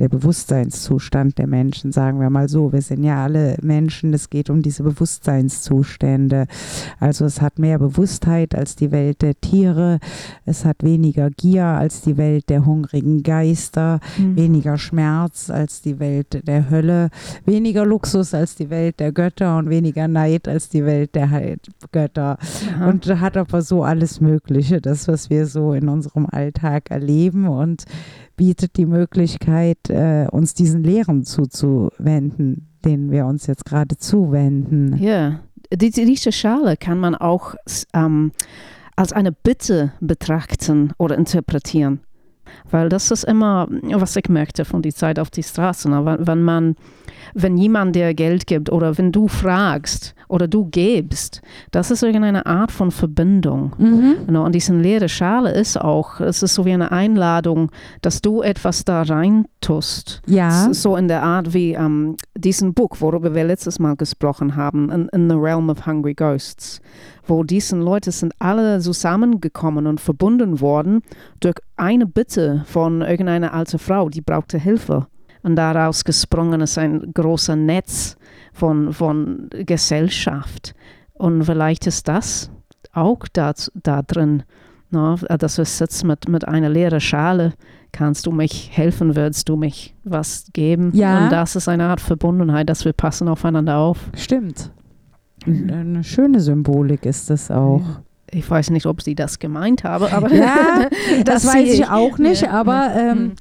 der 0.00 0.08
Bewusstseinszustand 0.08 1.38
der 1.38 1.46
Menschen, 1.46 1.92
sagen 1.92 2.20
wir 2.20 2.30
mal 2.30 2.48
so. 2.48 2.72
Wir 2.72 2.82
sind 2.82 3.02
ja 3.04 3.22
alle 3.24 3.56
Menschen, 3.62 4.14
es 4.14 4.30
geht 4.30 4.50
um 4.50 4.62
diese 4.62 4.82
Bewusstseinszustände. 4.82 6.46
Also 7.00 7.24
es 7.24 7.40
hat 7.40 7.58
mehr 7.58 7.78
Bewusstheit 7.78 8.54
als 8.54 8.76
die 8.76 8.90
Welt 8.90 9.22
der 9.22 9.40
Tiere, 9.40 9.98
es 10.44 10.64
hat 10.64 10.82
weniger 10.82 11.30
Gier 11.30 11.64
als 11.64 12.00
die 12.00 12.16
Welt 12.16 12.48
der 12.48 12.64
hungrigen 12.64 13.22
Geister, 13.22 14.00
Hm. 14.16 14.36
weniger 14.36 14.78
Schmerz 14.78 15.50
als 15.50 15.82
die 15.82 15.98
Welt 15.98 16.46
der 16.46 16.70
Hölle, 16.70 17.10
weniger 17.44 17.84
Luxus 17.84 18.34
als 18.34 18.54
die 18.54 18.70
Welt 18.70 19.00
der 19.00 19.12
Götter 19.12 19.58
und 19.58 19.70
weniger 19.70 20.08
Neid 20.08 20.48
als 20.48 20.68
die 20.68 20.84
Welt 20.84 21.14
der 21.14 21.56
Götter. 21.92 22.38
Aha. 22.74 22.88
Und 22.88 23.06
hat 23.20 23.36
aber 23.36 23.62
so 23.62 23.82
alles 23.82 24.20
Mögliche, 24.20 24.80
das, 24.80 25.08
was 25.08 25.30
wir 25.30 25.46
so 25.46 25.72
in 25.72 25.88
unserem 25.88 26.26
Alltag 26.26 26.90
erleben 26.90 27.48
und 27.48 27.84
bietet 28.38 28.78
die 28.78 28.86
Möglichkeit, 28.86 29.90
äh, 29.90 30.26
uns 30.30 30.54
diesen 30.54 30.82
Lehren 30.82 31.24
zuzuwenden, 31.24 32.68
denen 32.84 33.10
wir 33.10 33.26
uns 33.26 33.46
jetzt 33.46 33.66
gerade 33.66 33.98
zuwenden. 33.98 34.96
Ja, 34.96 35.40
die, 35.74 35.90
diese 35.90 36.32
Schale 36.32 36.78
kann 36.78 36.98
man 36.98 37.14
auch 37.14 37.54
ähm, 37.92 38.32
als 38.96 39.12
eine 39.12 39.32
Bitte 39.32 39.92
betrachten 40.00 40.92
oder 40.96 41.18
interpretieren. 41.18 42.00
Weil 42.70 42.88
das 42.88 43.10
ist 43.10 43.24
immer, 43.24 43.68
was 43.70 44.16
ich 44.16 44.28
merkte 44.28 44.64
von 44.64 44.80
der 44.80 44.94
Zeit 44.94 45.18
auf 45.18 45.30
die 45.30 45.42
Straße. 45.42 45.90
Ne? 45.90 46.16
Wenn 46.20 46.42
man, 46.42 46.76
wenn 47.34 47.56
jemand 47.56 47.94
dir 47.94 48.14
Geld 48.14 48.46
gibt 48.46 48.70
oder 48.70 48.98
wenn 48.98 49.12
du 49.12 49.28
fragst 49.28 50.14
oder 50.28 50.46
du 50.46 50.66
gibst, 50.66 51.42
das 51.70 51.90
ist 51.90 52.02
irgendeine 52.02 52.46
Art 52.46 52.70
von 52.70 52.90
Verbindung. 52.90 53.74
Mhm. 53.78 54.16
Ne? 54.28 54.40
Und 54.40 54.54
diese 54.54 54.74
leere 54.74 55.08
Schale 55.08 55.52
ist 55.52 55.80
auch, 55.80 56.20
es 56.20 56.42
ist 56.42 56.54
so 56.54 56.64
wie 56.64 56.72
eine 56.72 56.92
Einladung, 56.92 57.70
dass 58.02 58.20
du 58.20 58.42
etwas 58.42 58.84
da 58.84 59.02
rein 59.02 59.46
tust. 59.60 60.22
Ja. 60.26 60.72
So 60.72 60.96
in 60.96 61.08
der 61.08 61.22
Art 61.22 61.54
wie 61.54 61.76
um, 61.76 62.16
diesen 62.36 62.74
Buch, 62.74 62.96
worüber 63.00 63.34
wir 63.34 63.44
letztes 63.44 63.78
Mal 63.78 63.96
gesprochen 63.96 64.56
haben, 64.56 64.90
in, 64.90 65.08
in 65.08 65.30
the 65.30 65.36
Realm 65.36 65.70
of 65.70 65.86
Hungry 65.86 66.14
Ghosts 66.14 66.80
wo 67.28 67.44
diese 67.44 67.76
Leute 67.76 68.10
sind 68.10 68.32
alle 68.38 68.80
zusammengekommen 68.80 69.86
und 69.86 70.00
verbunden 70.00 70.60
worden 70.60 71.02
durch 71.40 71.56
eine 71.76 72.06
Bitte 72.06 72.64
von 72.66 73.02
irgendeiner 73.02 73.52
alten 73.52 73.78
Frau, 73.78 74.08
die 74.08 74.20
brauchte 74.20 74.58
Hilfe. 74.58 75.06
Und 75.42 75.56
daraus 75.56 76.04
gesprungen 76.04 76.60
ist 76.60 76.78
ein 76.78 77.12
großer 77.14 77.56
Netz 77.56 78.16
von, 78.52 78.92
von 78.92 79.48
Gesellschaft. 79.50 80.74
Und 81.14 81.44
vielleicht 81.44 81.86
ist 81.86 82.08
das 82.08 82.50
auch 82.92 83.20
da, 83.32 83.52
da 83.74 84.02
drin, 84.02 84.42
no, 84.90 85.16
dass 85.16 85.58
wir 85.58 85.64
sitzen 85.64 86.08
mit, 86.08 86.28
mit 86.28 86.46
einer 86.46 86.68
leeren 86.68 87.00
Schale. 87.00 87.54
Kannst 87.92 88.26
du 88.26 88.32
mich 88.32 88.70
helfen? 88.76 89.16
Würdest 89.16 89.48
du 89.48 89.56
mich 89.56 89.94
was 90.04 90.46
geben? 90.52 90.90
Ja. 90.94 91.24
Und 91.24 91.32
das 91.32 91.56
ist 91.56 91.68
eine 91.68 91.84
Art 91.84 92.00
Verbundenheit, 92.00 92.68
dass 92.68 92.84
wir 92.84 92.92
passen 92.92 93.28
aufeinander 93.28 93.78
auf. 93.78 93.98
Stimmt. 94.14 94.72
Eine 95.46 96.04
schöne 96.04 96.40
Symbolik 96.40 97.06
ist 97.06 97.30
das 97.30 97.50
auch. 97.50 97.80
Ja 97.80 98.02
ich 98.30 98.48
weiß 98.48 98.70
nicht, 98.70 98.86
ob 98.86 99.02
sie 99.02 99.14
das 99.14 99.38
gemeint 99.38 99.84
habe, 99.84 100.12
aber 100.12 100.32
ja, 100.32 100.88
das 101.24 101.46
weiß 101.46 101.74
ich 101.74 101.88
auch 101.90 102.18
nicht. 102.18 102.42
Ja. 102.42 102.50
Aber 102.50 102.90
ähm, 102.96 103.18
mhm. 103.18 103.32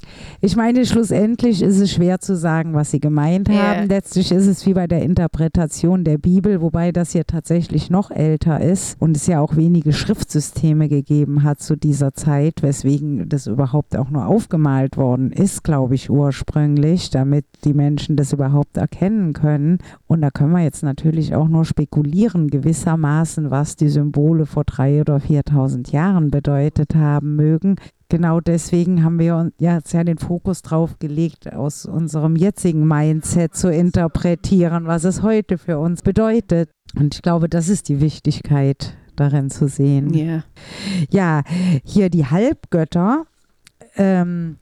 ich 0.41 0.55
meine, 0.55 0.85
schlussendlich 0.85 1.61
ist 1.61 1.79
es 1.79 1.91
schwer 1.91 2.19
zu 2.19 2.35
sagen, 2.35 2.73
was 2.73 2.91
sie 2.91 2.99
gemeint 2.99 3.49
ja. 3.49 3.75
haben. 3.75 3.87
Letztlich 3.87 4.31
ist 4.31 4.47
es 4.47 4.65
wie 4.65 4.73
bei 4.73 4.87
der 4.87 5.01
Interpretation 5.01 6.03
der 6.03 6.17
Bibel, 6.17 6.61
wobei 6.61 6.91
das 6.91 7.11
hier 7.11 7.25
tatsächlich 7.25 7.89
noch 7.89 8.11
älter 8.11 8.61
ist 8.61 8.99
und 8.99 9.17
es 9.17 9.27
ja 9.27 9.39
auch 9.41 9.55
wenige 9.55 9.93
Schriftsysteme 9.93 10.87
gegeben 10.89 11.43
hat 11.43 11.59
zu 11.59 11.75
dieser 11.75 12.13
Zeit, 12.13 12.61
weswegen 12.61 13.29
das 13.29 13.47
überhaupt 13.47 13.95
auch 13.95 14.09
nur 14.09 14.25
aufgemalt 14.25 14.97
worden 14.97 15.31
ist, 15.31 15.63
glaube 15.63 15.95
ich, 15.95 16.09
ursprünglich, 16.09 17.09
damit 17.09 17.45
die 17.63 17.73
Menschen 17.73 18.15
das 18.15 18.33
überhaupt 18.33 18.77
erkennen 18.77 19.33
können. 19.33 19.79
Und 20.07 20.21
da 20.21 20.29
können 20.31 20.51
wir 20.51 20.63
jetzt 20.63 20.83
natürlich 20.83 21.35
auch 21.35 21.47
nur 21.47 21.65
spekulieren, 21.65 22.49
gewissermaßen, 22.49 23.51
was 23.51 23.75
die 23.75 23.89
Symbole 23.89 24.45
vor 24.45 24.65
3.000 24.77 25.01
oder 25.01 25.17
4.000 25.17 25.91
Jahren 25.91 26.31
bedeutet 26.31 26.95
haben 26.95 27.35
mögen. 27.35 27.75
Genau 28.09 28.39
deswegen 28.39 29.03
haben 29.03 29.19
wir 29.19 29.51
jetzt 29.59 29.93
ja 29.93 30.03
den 30.03 30.17
Fokus 30.17 30.61
drauf 30.61 30.97
gelegt, 30.99 31.53
aus 31.53 31.85
unserem 31.85 32.35
jetzigen 32.35 32.87
Mindset 32.87 33.55
zu 33.55 33.71
interpretieren, 33.71 34.85
was 34.85 35.03
es 35.03 35.21
heute 35.21 35.57
für 35.57 35.77
uns 35.79 36.01
bedeutet. 36.01 36.69
Und 36.97 37.15
ich 37.15 37.21
glaube, 37.21 37.49
das 37.49 37.67
ist 37.67 37.89
die 37.89 37.99
Wichtigkeit 37.99 38.95
darin 39.17 39.49
zu 39.49 39.67
sehen. 39.67 40.13
Yeah. 40.13 40.43
Ja, 41.09 41.41
hier 41.83 42.09
die 42.09 42.25
Halbgötter 42.25 43.25
ähm, 43.97 44.57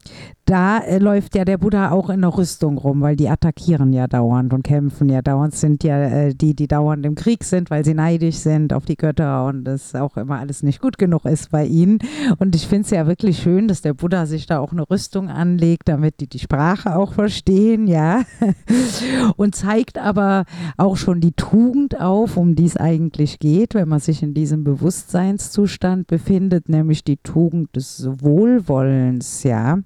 da 0.46 0.78
äh, 0.78 1.00
läuft 1.00 1.36
ja 1.36 1.44
der 1.44 1.58
Buddha 1.58 1.90
auch 1.90 2.10
in 2.10 2.22
der 2.22 2.38
Rüstung 2.38 2.78
rum, 2.78 3.02
weil 3.02 3.16
die 3.16 3.30
attackieren 3.30 3.94
ja 3.94 4.08
dauernd 4.08 4.54
und 4.54 4.64
kämpfen 4.64 5.10
ja 5.10 5.24
dauernd, 5.24 5.56
sind 5.56 5.84
ja 5.84 6.00
äh, 6.00 6.36
die, 6.36 6.56
die 6.56 6.68
dauernd 6.68 7.04
im 7.06 7.16
Krieg 7.16 7.44
sind, 7.44 7.72
weil 7.72 7.84
sie 7.84 7.96
neidisch 7.96 8.38
sind 8.38 8.72
auf 8.72 8.86
die 8.86 8.96
Götter 8.96 9.48
und 9.48 9.68
es 9.68 9.96
auch 9.96 10.18
immer 10.18 10.38
alles 10.38 10.62
nicht 10.62 10.82
gut 10.82 11.00
genug 11.00 11.26
ist 11.26 11.50
bei 11.50 11.66
ihnen. 11.66 11.98
Und 12.38 12.56
ich 12.56 12.68
finde 12.68 12.86
es 12.86 12.92
ja 12.92 13.08
wirklich 13.08 13.40
schön, 13.40 13.68
dass 13.68 13.82
der 13.82 13.96
Buddha 13.96 14.28
sich 14.28 14.46
da 14.46 14.60
auch 14.60 14.72
eine 14.72 14.88
Rüstung 14.88 15.30
anlegt, 15.30 15.90
damit 15.90 16.20
die 16.20 16.28
die 16.28 16.40
Sprache 16.40 16.96
auch 16.96 17.14
verstehen, 17.14 17.88
ja. 17.88 18.22
Und 19.38 19.56
zeigt 19.56 19.98
aber 19.98 20.46
auch 20.78 20.96
schon 20.96 21.22
die 21.22 21.34
Tugend 21.34 22.00
auf, 22.00 22.38
um 22.38 22.56
die 22.56 22.66
es 22.66 22.78
eigentlich 22.78 23.40
geht, 23.40 23.74
wenn 23.74 23.90
man 23.90 24.00
sich 24.00 24.22
in 24.22 24.36
diesem 24.36 24.64
Bewusstseinszustand 24.64 26.06
befindet, 26.06 26.70
nämlich 26.70 27.04
die 27.04 27.18
Tugend 27.18 27.76
des 27.76 28.08
Wohlwollens 28.20 29.25
Toleranz, 29.26 29.44
ja, 29.44 29.78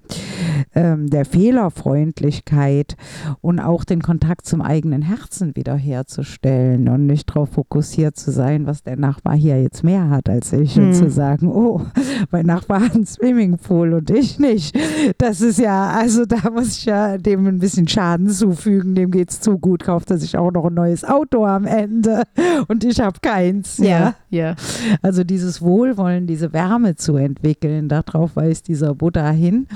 ähm, 0.74 1.08
der 1.10 1.24
Fehlerfreundlichkeit 1.24 2.96
und 3.40 3.60
auch 3.60 3.84
den 3.84 4.02
Kontakt 4.02 4.46
zum 4.46 4.62
eigenen 4.62 5.02
Herzen 5.02 5.54
wiederherzustellen 5.56 6.88
und 6.88 7.06
nicht 7.06 7.28
darauf 7.30 7.50
fokussiert 7.50 8.16
zu 8.16 8.30
sein, 8.30 8.66
was 8.66 8.82
der 8.82 8.96
Nachbar 8.96 9.34
hier 9.34 9.62
jetzt 9.62 9.84
mehr 9.84 10.10
hat 10.10 10.28
als 10.28 10.52
ich 10.52 10.76
hm. 10.76 10.88
und 10.88 10.94
zu 10.94 11.10
sagen, 11.10 11.48
oh, 11.48 11.82
mein 12.30 12.46
Nachbar 12.46 12.80
hat 12.82 12.94
einen 12.94 13.06
Swimmingpool 13.06 13.94
und 13.94 14.10
ich 14.10 14.38
nicht. 14.38 14.78
Das 15.18 15.40
ist 15.40 15.58
ja, 15.58 15.90
also 15.90 16.24
da 16.24 16.50
muss 16.50 16.78
ich 16.78 16.84
ja 16.84 17.18
dem 17.18 17.46
ein 17.46 17.58
bisschen 17.58 17.88
Schaden 17.88 18.28
zufügen, 18.28 18.94
dem 18.94 19.10
geht 19.10 19.30
es 19.30 19.40
zu 19.40 19.58
gut, 19.58 19.84
kauft 19.84 20.10
er 20.10 20.18
sich 20.18 20.36
auch 20.36 20.52
noch 20.52 20.66
ein 20.66 20.74
neues 20.74 21.04
Auto 21.04 21.44
am 21.44 21.66
Ende 21.66 22.22
und 22.68 22.84
ich 22.84 23.00
habe 23.00 23.18
keins. 23.20 23.78
Ja, 23.78 24.14
ja. 24.28 24.54
Also 25.02 25.24
dieses 25.24 25.62
Wohlwollen, 25.62 26.26
diese 26.26 26.52
Wärme 26.52 26.96
zu 26.96 27.16
entwickeln, 27.16 27.88
darauf 27.88 28.36
weist 28.36 28.68
dieser 28.68 28.94
Buddha 28.94 29.30
hin 29.30 29.66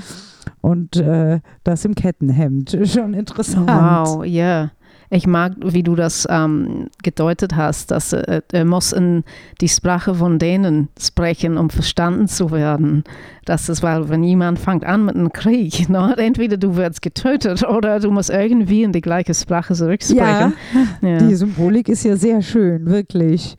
und 0.61 0.97
äh, 0.97 1.39
das 1.63 1.85
im 1.85 1.95
Kettenhemd. 1.95 2.77
Schon 2.83 3.13
interessant. 3.13 3.69
Wow, 3.69 4.23
ja. 4.25 4.61
Yeah. 4.61 4.71
Ich 5.11 5.27
mag, 5.27 5.53
wie 5.59 5.83
du 5.83 5.95
das 5.95 6.27
ähm, 6.29 6.89
gedeutet 7.03 7.55
hast, 7.55 7.91
dass 7.91 8.11
äh, 8.11 8.41
er 8.51 8.65
muss 8.65 8.91
in 8.91 9.23
die 9.61 9.69
Sprache 9.69 10.15
von 10.15 10.39
denen 10.39 10.89
sprechen, 10.99 11.57
um 11.57 11.69
verstanden 11.69 12.27
zu 12.27 12.51
werden. 12.51 13.03
Das 13.45 13.69
ist, 13.69 13.83
weil 13.83 14.09
wenn 14.09 14.23
jemand 14.23 14.57
fängt 14.57 14.83
an 14.83 15.05
mit 15.05 15.15
einem 15.15 15.31
Krieg, 15.31 15.87
ne, 15.89 16.15
entweder 16.17 16.57
du 16.57 16.75
wirst 16.75 17.01
getötet 17.01 17.63
oder 17.67 17.99
du 17.99 18.11
musst 18.11 18.31
irgendwie 18.31 18.83
in 18.83 18.91
die 18.91 19.01
gleiche 19.01 19.33
Sprache 19.33 19.75
zurücksprechen. 19.75 20.53
Ja, 21.01 21.07
ja. 21.07 21.17
die 21.19 21.35
Symbolik 21.35 21.87
ist 21.87 22.03
ja 22.03 22.17
sehr 22.17 22.41
schön, 22.41 22.87
wirklich. 22.87 23.57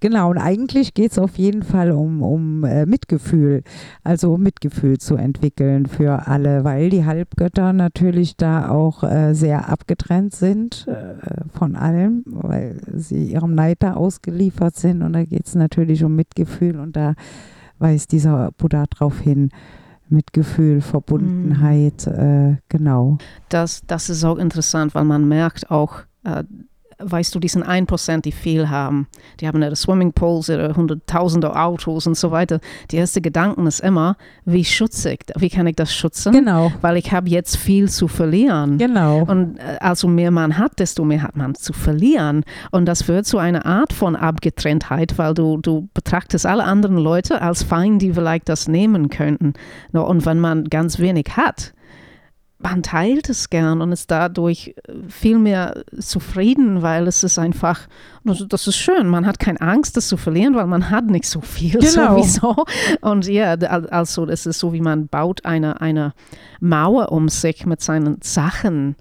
Genau, 0.00 0.30
und 0.30 0.38
eigentlich 0.38 0.94
geht 0.94 1.12
es 1.12 1.18
auf 1.18 1.38
jeden 1.38 1.62
Fall 1.62 1.92
um, 1.92 2.22
um 2.22 2.64
äh, 2.64 2.84
Mitgefühl, 2.84 3.62
also 4.02 4.34
um 4.34 4.42
Mitgefühl 4.42 4.98
zu 4.98 5.14
entwickeln 5.14 5.86
für 5.86 6.26
alle, 6.26 6.64
weil 6.64 6.90
die 6.90 7.04
Halbgötter 7.04 7.72
natürlich 7.72 8.36
da 8.36 8.70
auch 8.70 9.04
äh, 9.04 9.34
sehr 9.34 9.68
abgetrennt 9.68 10.34
sind 10.34 10.86
äh, 10.88 11.44
von 11.56 11.76
allem, 11.76 12.24
weil 12.26 12.80
sie 12.94 13.26
ihrem 13.26 13.54
Neid 13.54 13.78
da 13.80 13.94
ausgeliefert 13.94 14.74
sind 14.74 15.02
und 15.02 15.12
da 15.12 15.24
geht 15.24 15.46
es 15.46 15.54
natürlich 15.54 16.02
um 16.02 16.16
Mitgefühl 16.16 16.80
und 16.80 16.96
da 16.96 17.14
weist 17.78 18.12
dieser 18.12 18.50
Buddha 18.52 18.84
darauf 18.90 19.20
hin. 19.20 19.50
Mitgefühl, 20.08 20.82
Verbundenheit, 20.82 22.06
mhm. 22.06 22.52
äh, 22.52 22.56
genau. 22.68 23.16
Das, 23.48 23.80
das 23.86 24.10
ist 24.10 24.24
auch 24.24 24.36
interessant, 24.36 24.94
weil 24.94 25.04
man 25.04 25.26
merkt 25.26 25.70
auch, 25.70 26.02
äh, 26.24 26.44
weißt 27.04 27.34
du, 27.34 27.40
diesen 27.40 27.64
1%, 27.64 28.22
die 28.22 28.32
viel 28.32 28.68
haben, 28.68 29.06
die 29.40 29.46
haben 29.46 29.62
ihre 29.62 29.76
Swimmingpools, 29.76 30.48
ihre 30.48 30.74
hunderttausende 30.74 31.54
Autos 31.56 32.06
und 32.06 32.16
so 32.16 32.30
weiter. 32.30 32.60
Die 32.90 32.96
erste 32.96 33.20
Gedanken 33.20 33.66
ist 33.66 33.80
immer, 33.80 34.16
wie 34.44 34.64
schütze 34.64 35.12
ich, 35.12 35.20
wie 35.36 35.48
kann 35.48 35.66
ich 35.66 35.76
das 35.76 35.94
schützen? 35.94 36.32
Genau. 36.32 36.72
Weil 36.80 36.96
ich 36.96 37.12
habe 37.12 37.28
jetzt 37.28 37.56
viel 37.56 37.88
zu 37.88 38.08
verlieren. 38.08 38.78
Genau. 38.78 39.24
Und 39.24 39.58
äh, 39.58 39.78
also 39.80 40.08
mehr 40.08 40.30
man 40.30 40.58
hat, 40.58 40.78
desto 40.78 41.04
mehr 41.04 41.22
hat 41.22 41.36
man 41.36 41.54
zu 41.54 41.72
verlieren. 41.72 42.44
Und 42.70 42.86
das 42.86 43.02
führt 43.02 43.26
zu 43.26 43.38
einer 43.38 43.66
Art 43.66 43.92
von 43.92 44.16
Abgetrenntheit, 44.16 45.18
weil 45.18 45.34
du, 45.34 45.58
du 45.58 45.88
betrachtest 45.94 46.46
alle 46.46 46.64
anderen 46.64 46.96
Leute 46.96 47.42
als 47.42 47.62
Feinde, 47.62 48.06
die 48.06 48.12
vielleicht 48.12 48.48
das 48.48 48.68
nehmen 48.68 49.08
könnten. 49.08 49.54
Und 49.92 50.26
wenn 50.26 50.40
man 50.40 50.64
ganz 50.64 50.98
wenig 50.98 51.26
hat, 51.36 51.74
man 52.62 52.82
teilt 52.82 53.28
es 53.28 53.50
gern 53.50 53.80
und 53.80 53.92
ist 53.92 54.10
dadurch 54.10 54.74
äh, 54.86 54.92
viel 55.08 55.38
mehr 55.38 55.84
zufrieden, 55.98 56.82
weil 56.82 57.06
es 57.06 57.22
ist 57.24 57.38
einfach, 57.38 57.88
das 58.24 58.66
ist 58.66 58.76
schön, 58.76 59.08
man 59.08 59.26
hat 59.26 59.38
keine 59.38 59.60
Angst, 59.60 59.96
das 59.96 60.08
zu 60.08 60.16
verlieren, 60.16 60.54
weil 60.54 60.66
man 60.66 60.90
hat 60.90 61.06
nicht 61.06 61.26
so 61.26 61.40
viel 61.40 61.72
genau. 61.80 62.16
sowieso. 62.16 62.64
Und 63.00 63.26
ja, 63.26 63.54
also 63.54 64.26
es 64.26 64.46
ist 64.46 64.58
so, 64.58 64.72
wie 64.72 64.80
man 64.80 65.08
baut 65.08 65.44
eine, 65.44 65.80
eine 65.80 66.14
Mauer 66.60 67.12
um 67.12 67.28
sich 67.28 67.66
mit 67.66 67.80
seinen 67.80 68.18
Sachen 68.22 68.96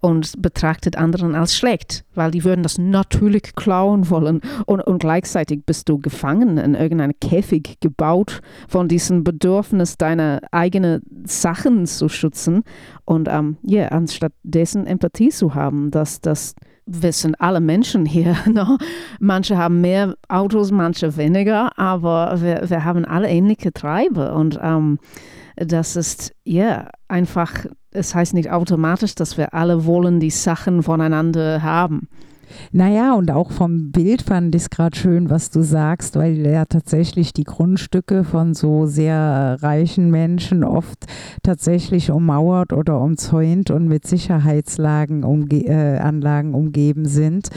und 0.00 0.40
betrachtet 0.40 0.96
anderen 0.96 1.34
als 1.34 1.54
schlecht, 1.54 2.04
weil 2.14 2.30
die 2.30 2.44
würden 2.44 2.62
das 2.62 2.78
natürlich 2.78 3.54
klauen 3.54 4.08
wollen 4.08 4.40
und, 4.66 4.80
und 4.80 4.98
gleichzeitig 4.98 5.64
bist 5.66 5.88
du 5.88 5.98
gefangen 5.98 6.56
in 6.56 6.74
irgendeinem 6.74 7.14
Käfig 7.20 7.78
gebaut 7.80 8.40
von 8.68 8.88
diesem 8.88 9.24
Bedürfnis, 9.24 9.98
deine 9.98 10.40
eigenen 10.52 11.02
Sachen 11.24 11.86
zu 11.86 12.08
schützen 12.08 12.64
und 13.04 13.28
ähm, 13.30 13.56
yeah, 13.68 13.88
anstatt 13.88 14.32
dessen 14.42 14.86
Empathie 14.86 15.30
zu 15.30 15.54
haben, 15.54 15.90
dass 15.90 16.20
das 16.20 16.54
wir 16.92 17.12
sind 17.12 17.40
alle 17.40 17.60
Menschen 17.60 18.04
hier. 18.04 18.36
No? 18.50 18.78
Manche 19.20 19.56
haben 19.56 19.80
mehr 19.80 20.16
Autos, 20.28 20.72
manche 20.72 21.16
weniger, 21.16 21.78
aber 21.78 22.40
wir, 22.40 22.68
wir 22.68 22.84
haben 22.84 23.04
alle 23.04 23.28
ähnliche 23.28 23.72
Treiber 23.72 24.34
und 24.34 24.58
ähm, 24.60 24.98
das 25.56 25.94
ist 25.94 26.32
ja 26.44 26.64
yeah, 26.64 26.90
einfach, 27.06 27.66
es 27.90 28.14
heißt 28.14 28.34
nicht 28.34 28.50
automatisch, 28.50 29.14
dass 29.14 29.36
wir 29.36 29.54
alle 29.54 29.84
wollen 29.84 30.18
die 30.18 30.30
Sachen 30.30 30.82
voneinander 30.82 31.62
haben. 31.62 32.08
Naja, 32.72 33.14
und 33.14 33.30
auch 33.30 33.50
vom 33.50 33.90
Bild 33.92 34.22
fand 34.22 34.54
ich 34.54 34.62
es 34.62 34.70
gerade 34.70 34.96
schön, 34.96 35.30
was 35.30 35.50
du 35.50 35.62
sagst, 35.62 36.16
weil 36.16 36.38
ja 36.38 36.64
tatsächlich 36.64 37.32
die 37.32 37.44
Grundstücke 37.44 38.24
von 38.24 38.54
so 38.54 38.86
sehr 38.86 39.56
reichen 39.60 40.10
Menschen 40.10 40.64
oft 40.64 41.06
tatsächlich 41.42 42.10
ummauert 42.10 42.72
oder 42.72 43.00
umzäunt 43.00 43.70
und 43.70 43.88
mit 43.88 44.06
Sicherheitslagen 44.06 45.24
umge 45.24 45.66
äh, 45.66 45.98
Anlagen 45.98 46.54
umgeben 46.54 47.06
sind, 47.06 47.48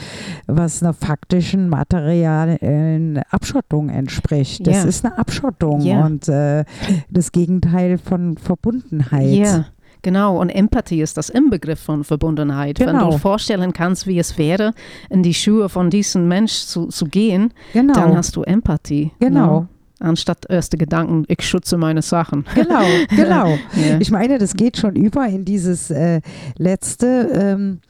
was 0.46 0.82
einer 0.82 0.92
faktischen 0.94 1.68
materiellen 1.68 3.18
Abschottung 3.30 3.88
entspricht. 3.88 4.66
Das 4.66 4.76
Ja. 4.76 4.84
ist 4.84 5.04
eine 5.04 5.18
Abschottung 5.18 5.80
Ja. 5.82 6.04
und 6.06 6.28
äh, 6.28 6.64
das 7.10 7.32
Gegenteil 7.32 7.98
von 7.98 8.36
Verbundenheit. 8.36 9.28
Ja, 9.28 9.66
genau. 10.04 10.40
Und 10.40 10.50
Empathie 10.50 11.00
ist 11.00 11.16
das 11.16 11.28
Inbegriff 11.28 11.80
von 11.80 12.04
Verbundenheit. 12.04 12.78
Wenn 12.78 12.86
Genau. 12.86 13.10
du 13.10 13.18
vorstellen 13.18 13.72
kannst, 13.72 14.06
wie 14.06 14.20
es 14.20 14.38
wäre, 14.38 14.72
in 15.10 15.24
die 15.24 15.34
Schuhe 15.34 15.68
von 15.68 15.90
diesem 15.90 16.28
Mensch 16.28 16.52
zu, 16.66 16.86
zu 16.86 17.06
gehen, 17.06 17.52
Genau. 17.72 17.94
dann 17.94 18.16
hast 18.16 18.36
du 18.36 18.42
Empathie. 18.42 19.10
Genau. 19.18 19.66
Anstatt 20.00 20.46
erste 20.48 20.76
Gedanken, 20.76 21.24
ich 21.28 21.42
schütze 21.42 21.76
meine 21.76 22.02
Sachen. 22.02 22.44
Genau, 22.56 22.82
genau. 23.10 23.48
Ja. 23.76 23.98
Ich 24.00 24.10
meine, 24.10 24.38
das 24.38 24.54
geht 24.54 24.76
schon 24.76 24.96
über 24.96 25.26
in 25.26 25.44
dieses 25.44 25.88
äh, 25.90 26.20
letzte, 26.58 27.30
ähm, 27.32 27.80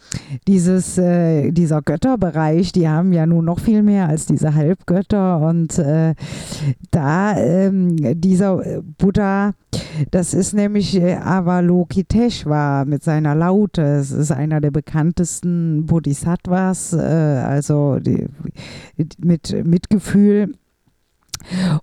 dieses, 0.47 0.99
äh, 0.99 1.51
dieser 1.51 1.81
Götterbereich. 1.81 2.73
Die 2.73 2.89
haben 2.89 3.15
ja 3.15 3.25
nun 3.25 3.47
noch 3.47 3.59
viel 3.59 3.83
mehr 3.83 4.09
als 4.09 4.27
diese 4.27 4.55
Halbgötter. 4.55 5.41
Und 5.41 5.79
äh, 5.79 6.15
da 6.91 7.39
ähm, 7.39 7.97
dieser 8.21 8.65
äh, 8.65 8.83
Buddha, 8.83 9.55
das 10.11 10.35
ist 10.35 10.53
nämlich 10.53 11.01
äh, 11.01 11.15
Avalokiteshvara 11.15 12.85
mit 12.85 13.03
seiner 13.03 13.35
Laute. 13.35 13.81
Es 13.83 14.11
ist 14.11 14.31
einer 14.31 14.61
der 14.61 14.73
bekanntesten 14.73 15.87
Bodhisattvas, 15.87 16.93
äh, 16.93 16.99
also 16.99 17.99
die, 17.99 18.27
mit 19.19 19.67
Mitgefühl. 19.67 20.53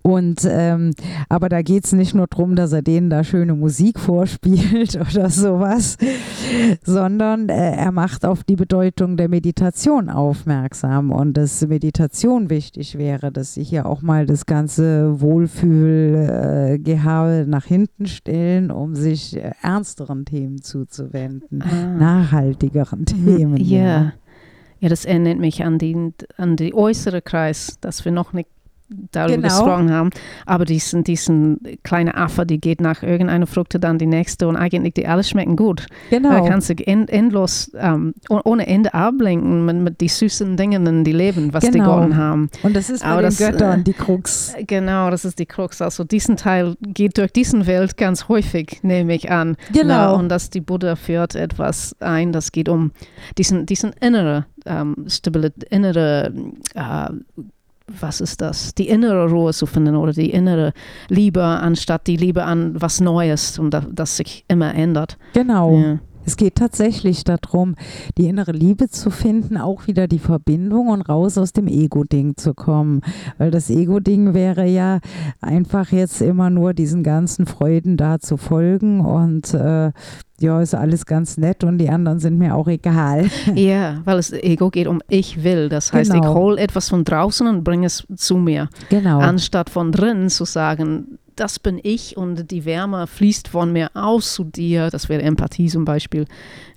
Und 0.02 0.46
ähm, 0.48 0.92
aber 1.28 1.48
da 1.48 1.62
geht 1.62 1.84
es 1.84 1.92
nicht 1.92 2.14
nur 2.14 2.26
darum, 2.26 2.56
dass 2.56 2.72
er 2.72 2.82
denen 2.82 3.10
da 3.10 3.24
schöne 3.24 3.54
Musik 3.54 3.98
vorspielt 3.98 4.96
oder 4.96 5.30
sowas, 5.30 5.96
sondern 6.84 7.48
äh, 7.48 7.76
er 7.76 7.92
macht 7.92 8.24
auf 8.24 8.44
die 8.44 8.56
Bedeutung 8.56 9.16
der 9.16 9.28
Meditation 9.28 10.08
aufmerksam 10.08 11.10
und 11.10 11.36
dass 11.36 11.66
Meditation 11.66 12.50
wichtig 12.50 12.98
wäre, 12.98 13.32
dass 13.32 13.54
sie 13.54 13.64
hier 13.64 13.86
auch 13.86 14.02
mal 14.02 14.26
das 14.26 14.46
ganze 14.46 15.20
Wohlfühlgehabe 15.20 17.32
äh, 17.32 17.46
nach 17.46 17.64
hinten 17.64 18.06
stellen, 18.06 18.70
um 18.70 18.94
sich 18.94 19.36
äh, 19.36 19.52
ernsteren 19.62 20.24
Themen 20.24 20.62
zuzuwenden, 20.62 21.62
Ah. 21.62 21.96
nachhaltigeren 21.98 23.04
Themen. 23.06 23.56
Ja. 23.56 24.12
ja, 24.80 24.88
das 24.88 25.04
erinnert 25.04 25.38
mich 25.38 25.64
an 25.64 25.78
den 25.78 26.14
an 26.36 26.56
die 26.56 26.74
äußere 26.74 27.22
Kreis, 27.22 27.78
das 27.80 28.04
wir 28.04 28.12
noch 28.12 28.32
nicht 28.32 28.48
darüber 29.12 29.36
Genau. 29.36 29.48
gesprochen 29.48 29.90
haben. 29.90 30.10
Aber 30.46 30.64
diesen, 30.64 31.04
diesen 31.04 31.60
kleine 31.82 32.16
Affe, 32.16 32.46
die 32.46 32.60
geht 32.60 32.80
nach 32.80 33.02
irgendeiner 33.02 33.46
Frucht, 33.46 33.76
dann 33.82 33.98
die 33.98 34.06
nächste 34.06 34.48
und 34.48 34.56
eigentlich 34.56 34.94
die 34.94 35.06
alle 35.06 35.24
schmecken 35.24 35.56
gut. 35.56 35.86
genau. 36.10 36.30
Da 36.30 36.40
kannst 36.48 36.68
du 36.70 36.74
end, 36.86 37.10
endlos, 37.10 37.70
ähm, 37.78 38.14
oh- 38.28 38.40
ohne 38.44 38.66
Ende 38.66 38.92
ablenken 38.94 39.64
mit, 39.64 39.76
mit 39.76 40.00
die 40.00 40.08
süßen 40.08 40.56
Dingen, 40.56 41.04
die 41.04 41.12
leben, 41.12 41.52
was 41.52 41.64
die 41.64 41.70
Genau. 41.72 41.96
Gotten 42.00 42.16
haben. 42.16 42.50
Und 42.62 42.74
das 42.76 42.90
ist 42.90 43.02
bei 43.02 43.08
Aber 43.08 43.22
den 43.22 43.26
das, 43.26 43.38
Göttern 43.38 43.80
äh, 43.80 43.84
die 43.84 43.92
Krux. 43.92 44.54
Genau, 44.66 45.10
das 45.10 45.24
ist 45.24 45.38
die 45.38 45.46
Krux. 45.46 45.80
Also 45.82 46.04
diesen 46.04 46.36
Teil 46.36 46.76
geht 46.80 47.18
durch 47.18 47.32
diesen 47.32 47.66
Welt 47.66 47.96
ganz 47.96 48.28
häufig, 48.28 48.80
nehme 48.82 49.14
ich 49.14 49.30
an. 49.30 49.56
Genau. 49.72 49.86
Na, 49.86 50.10
und 50.12 50.28
dass 50.28 50.50
die 50.50 50.60
Buddha 50.60 50.96
führt 50.96 51.34
etwas 51.34 51.96
ein, 52.00 52.32
das 52.32 52.52
geht 52.52 52.68
um 52.68 52.92
diesen, 53.38 53.66
diesen 53.66 53.92
innere 54.00 54.46
ähm, 54.66 54.96
Stabilität, 55.08 55.64
innere, 55.70 56.32
äh, 56.74 57.08
was 58.00 58.20
ist 58.20 58.40
das? 58.40 58.74
Die 58.74 58.88
innere 58.88 59.28
Ruhe 59.28 59.52
zu 59.52 59.66
finden 59.66 59.96
oder 59.96 60.12
die 60.12 60.30
innere 60.30 60.72
Liebe 61.08 61.42
anstatt 61.42 62.06
die 62.06 62.16
Liebe 62.16 62.44
an 62.44 62.80
was 62.80 63.00
Neues 63.00 63.58
und 63.58 63.72
das, 63.72 63.84
das 63.90 64.16
sich 64.16 64.44
immer 64.48 64.74
ändert. 64.74 65.18
Genau. 65.32 65.78
Ja. 65.78 65.98
Es 66.24 66.36
geht 66.36 66.54
tatsächlich 66.56 67.24
darum, 67.24 67.74
die 68.16 68.26
innere 68.28 68.52
Liebe 68.52 68.88
zu 68.88 69.10
finden, 69.10 69.56
auch 69.56 69.86
wieder 69.86 70.06
die 70.08 70.18
Verbindung 70.18 70.88
und 70.88 71.02
raus 71.02 71.38
aus 71.38 71.52
dem 71.52 71.66
Ego-Ding 71.66 72.36
zu 72.36 72.54
kommen. 72.54 73.00
Weil 73.38 73.50
das 73.50 73.70
Ego-Ding 73.70 74.34
wäre 74.34 74.66
ja 74.66 75.00
einfach 75.40 75.90
jetzt 75.92 76.20
immer 76.22 76.50
nur 76.50 76.74
diesen 76.74 77.02
ganzen 77.02 77.46
Freuden 77.46 77.96
da 77.96 78.18
zu 78.20 78.36
folgen 78.36 79.00
und 79.00 79.52
äh, 79.54 79.92
ja, 80.40 80.60
ist 80.60 80.74
alles 80.74 81.06
ganz 81.06 81.38
nett 81.38 81.62
und 81.62 81.78
die 81.78 81.88
anderen 81.88 82.18
sind 82.18 82.36
mir 82.36 82.54
auch 82.54 82.66
egal. 82.66 83.26
ja, 83.54 84.00
weil 84.04 84.16
das 84.16 84.32
Ego 84.32 84.70
geht 84.70 84.88
um 84.88 85.00
ich 85.08 85.44
will. 85.44 85.68
Das 85.68 85.92
heißt, 85.92 86.10
Genau. 86.12 86.24
ich 86.30 86.34
hole 86.34 86.60
etwas 86.60 86.88
von 86.88 87.04
draußen 87.04 87.46
und 87.46 87.62
bringe 87.64 87.86
es 87.86 88.04
zu 88.16 88.36
mir. 88.36 88.68
Genau. 88.90 89.20
Anstatt 89.20 89.70
von 89.70 89.92
drinnen 89.92 90.28
zu 90.30 90.44
sagen, 90.44 91.18
das 91.36 91.58
bin 91.58 91.80
ich 91.82 92.16
und 92.16 92.50
die 92.50 92.64
Wärme 92.64 93.06
fließt 93.06 93.48
von 93.48 93.72
mir 93.72 93.90
aus 93.94 94.34
zu 94.34 94.44
dir. 94.44 94.90
Das 94.90 95.08
wäre 95.08 95.22
Empathie 95.22 95.68
zum 95.68 95.84
Beispiel. 95.84 96.26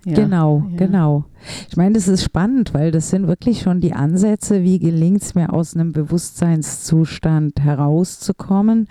Ja. 0.06 0.14
Genau, 0.14 0.64
Ja. 0.72 0.78
genau. 0.78 1.26
Ich 1.70 1.78
meine, 1.78 1.94
das 1.96 2.08
ist 2.08 2.24
spannend, 2.24 2.74
weil 2.74 2.92
das 2.92 3.10
sind 3.10 3.28
wirklich 3.28 3.62
schon 3.62 3.82
die 3.82 3.94
Ansätze, 3.94 4.64
wie 4.64 4.80
gelingt 4.80 5.22
es 5.24 5.36
mir 5.36 5.52
aus 5.54 5.76
einem 5.76 5.92
Bewusstseinszustand 5.92 7.60
herauszukommen, 7.62 8.88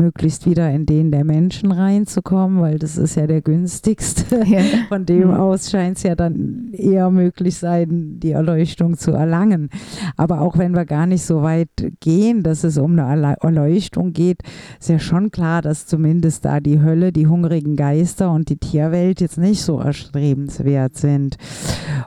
möglichst 0.00 0.46
wieder 0.46 0.70
in 0.70 0.86
den 0.86 1.10
der 1.10 1.24
Menschen 1.24 1.72
reinzukommen, 1.72 2.60
weil 2.60 2.78
das 2.78 2.96
ist 2.96 3.14
ja 3.16 3.26
der 3.26 3.42
günstigste. 3.42 4.24
Ja. 4.46 4.60
Von 4.88 5.04
dem 5.06 5.28
Mhm. 5.28 5.34
aus 5.34 5.70
scheint 5.70 5.98
es 5.98 6.02
ja 6.02 6.14
dann 6.14 6.70
eher 6.72 7.10
möglich 7.10 7.56
sein, 7.58 8.18
die 8.20 8.30
Erleuchtung 8.32 8.96
zu 8.96 9.12
erlangen. 9.12 9.68
Aber 10.16 10.40
auch 10.40 10.56
wenn 10.58 10.72
wir 10.74 10.84
gar 10.86 11.06
nicht 11.06 11.22
so 11.24 11.42
weit 11.42 11.68
gehen, 12.00 12.42
dass 12.42 12.64
es 12.64 12.78
um 12.78 12.92
eine 12.98 13.02
Erle- 13.02 13.36
Erleuchtung 13.42 14.12
geht, 14.12 14.38
ist 14.80 14.88
ja 14.88 14.98
schon 14.98 15.30
klar, 15.30 15.62
dass 15.62 15.86
zumindest 15.86 16.44
da 16.44 16.60
die 16.60 16.80
Hölle, 16.80 17.12
die 17.12 17.26
hungrigen 17.26 17.76
Geister 17.76 18.32
und 18.32 18.48
die 18.48 18.56
Tierwelt 18.56 19.20
jetzt 19.20 19.38
nicht 19.38 19.62
so 19.62 19.78
erstrebenswert 19.80 20.96
sind. 20.96 21.36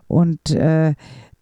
Und 0.07 0.51
äh, 0.51 0.93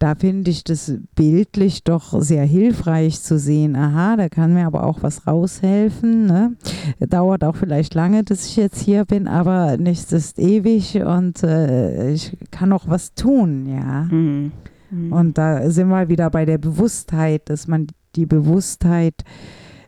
da 0.02 0.16
finde 0.16 0.50
ich 0.50 0.64
das 0.64 0.92
bildlich 1.14 1.84
doch 1.84 2.20
sehr 2.20 2.44
hilfreich 2.44 3.22
zu 3.22 3.38
sehen. 3.38 3.76
Aha, 3.76 4.16
da 4.16 4.28
kann 4.28 4.52
mir 4.52 4.66
aber 4.66 4.84
auch 4.84 5.04
was 5.04 5.28
raushelfen. 5.28 6.26
Ne? 6.26 6.56
Dauert 6.98 7.44
auch 7.44 7.54
vielleicht 7.54 7.94
lange, 7.94 8.24
dass 8.24 8.46
ich 8.46 8.56
jetzt 8.56 8.80
hier 8.80 9.04
bin, 9.04 9.28
aber 9.28 9.76
nichts 9.76 10.10
ist 10.10 10.40
ewig 10.40 10.96
und 10.96 11.44
äh, 11.44 12.10
ich 12.10 12.36
kann 12.50 12.72
auch 12.72 12.88
was 12.88 13.14
tun, 13.14 13.66
ja. 13.66 14.08
Mhm. 14.10 14.50
Mhm. 14.90 15.12
Und 15.12 15.38
da 15.38 15.70
sind 15.70 15.88
wir 15.88 16.08
wieder 16.08 16.30
bei 16.30 16.46
der 16.46 16.58
Bewusstheit, 16.58 17.48
dass 17.48 17.68
man 17.68 17.86
die 18.16 18.26
Bewusstheit, 18.26 19.14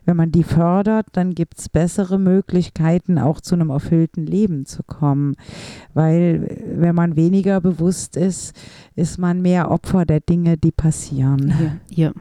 wenn 0.05 0.15
man 0.15 0.31
die 0.31 0.43
fördert, 0.43 1.07
dann 1.13 1.35
gibt 1.35 1.59
es 1.59 1.69
bessere 1.69 2.17
Möglichkeiten, 2.17 3.17
auch 3.17 3.41
zu 3.41 3.55
einem 3.55 3.69
erfüllten 3.69 4.25
Leben 4.25 4.65
zu 4.65 4.83
kommen. 4.83 5.35
Weil 5.93 6.61
wenn 6.65 6.95
man 6.95 7.15
weniger 7.15 7.61
bewusst 7.61 8.15
ist, 8.15 8.55
ist 8.95 9.17
man 9.17 9.41
mehr 9.41 9.71
Opfer 9.71 10.05
der 10.05 10.19
Dinge, 10.21 10.57
die 10.57 10.71
passieren. 10.71 11.81
ja. 11.89 12.05
ja. 12.05 12.11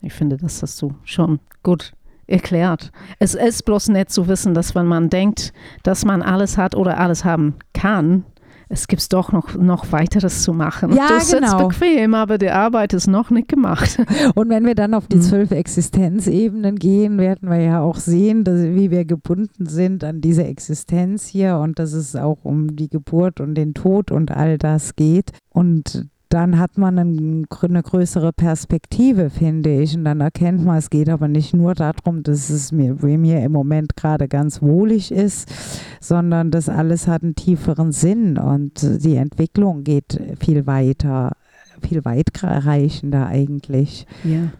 Ich 0.00 0.12
finde, 0.12 0.36
das 0.36 0.62
hast 0.62 0.80
du 0.80 0.94
schon 1.02 1.40
gut 1.64 1.92
erklärt. 2.28 2.92
Es 3.18 3.34
ist 3.34 3.64
bloß 3.64 3.88
nett 3.88 4.10
zu 4.10 4.28
wissen, 4.28 4.54
dass 4.54 4.74
wenn 4.74 4.86
man 4.86 5.10
denkt, 5.10 5.52
dass 5.82 6.04
man 6.04 6.22
alles 6.22 6.56
hat 6.56 6.76
oder 6.76 6.98
alles 6.98 7.24
haben 7.24 7.54
kann, 7.72 8.24
es 8.68 8.86
gibt 8.86 9.12
doch 9.12 9.32
noch, 9.32 9.54
noch 9.54 9.92
weiteres 9.92 10.42
zu 10.42 10.52
machen. 10.52 10.94
Ja, 10.94 11.20
sitzt 11.20 11.32
genau. 11.34 11.68
bequem, 11.68 12.14
aber 12.14 12.38
die 12.38 12.50
Arbeit 12.50 12.92
ist 12.92 13.06
noch 13.06 13.30
nicht 13.30 13.48
gemacht. 13.48 13.98
Und 14.34 14.48
wenn 14.50 14.66
wir 14.66 14.74
dann 14.74 14.94
auf 14.94 15.06
die 15.06 15.16
Mhm. 15.16 15.22
zwölf 15.22 15.50
Existenzebenen 15.50 16.76
gehen, 16.76 17.18
werden 17.18 17.48
wir 17.48 17.60
ja 17.60 17.80
auch 17.80 17.96
sehen, 17.96 18.44
dass, 18.44 18.60
wie 18.60 18.90
wir 18.90 19.04
gebunden 19.04 19.66
sind 19.66 20.04
an 20.04 20.20
diese 20.20 20.44
Existenz 20.44 21.26
hier 21.26 21.56
und 21.56 21.78
dass 21.78 21.92
es 21.92 22.14
auch 22.16 22.38
um 22.44 22.76
die 22.76 22.88
Geburt 22.88 23.40
und 23.40 23.54
den 23.54 23.74
Tod 23.74 24.10
und 24.10 24.30
all 24.30 24.58
das 24.58 24.96
geht. 24.96 25.32
Und 25.50 26.06
dann 26.28 26.58
hat 26.58 26.76
man 26.76 26.98
eine 26.98 27.82
größere 27.82 28.32
Perspektive, 28.32 29.30
finde 29.30 29.80
ich. 29.80 29.96
Und 29.96 30.04
dann 30.04 30.20
erkennt 30.20 30.64
man, 30.64 30.76
es 30.76 30.90
geht 30.90 31.08
aber 31.08 31.28
nicht 31.28 31.54
nur 31.54 31.74
darum, 31.74 32.22
dass 32.22 32.50
es 32.50 32.70
mir, 32.70 32.94
mir 32.94 33.40
im 33.40 33.52
Moment 33.52 33.96
gerade 33.96 34.28
ganz 34.28 34.60
wohlig 34.60 35.10
ist, 35.10 35.50
sondern 36.00 36.50
das 36.50 36.68
alles 36.68 37.06
hat 37.06 37.22
einen 37.22 37.34
tieferen 37.34 37.92
Sinn 37.92 38.36
und 38.36 39.04
die 39.04 39.16
Entwicklung 39.16 39.84
geht 39.84 40.20
viel 40.38 40.66
weiter, 40.66 41.32
viel 41.80 42.04
weitreichender 42.04 43.26
eigentlich. 43.26 44.06
Ja. 44.24 44.50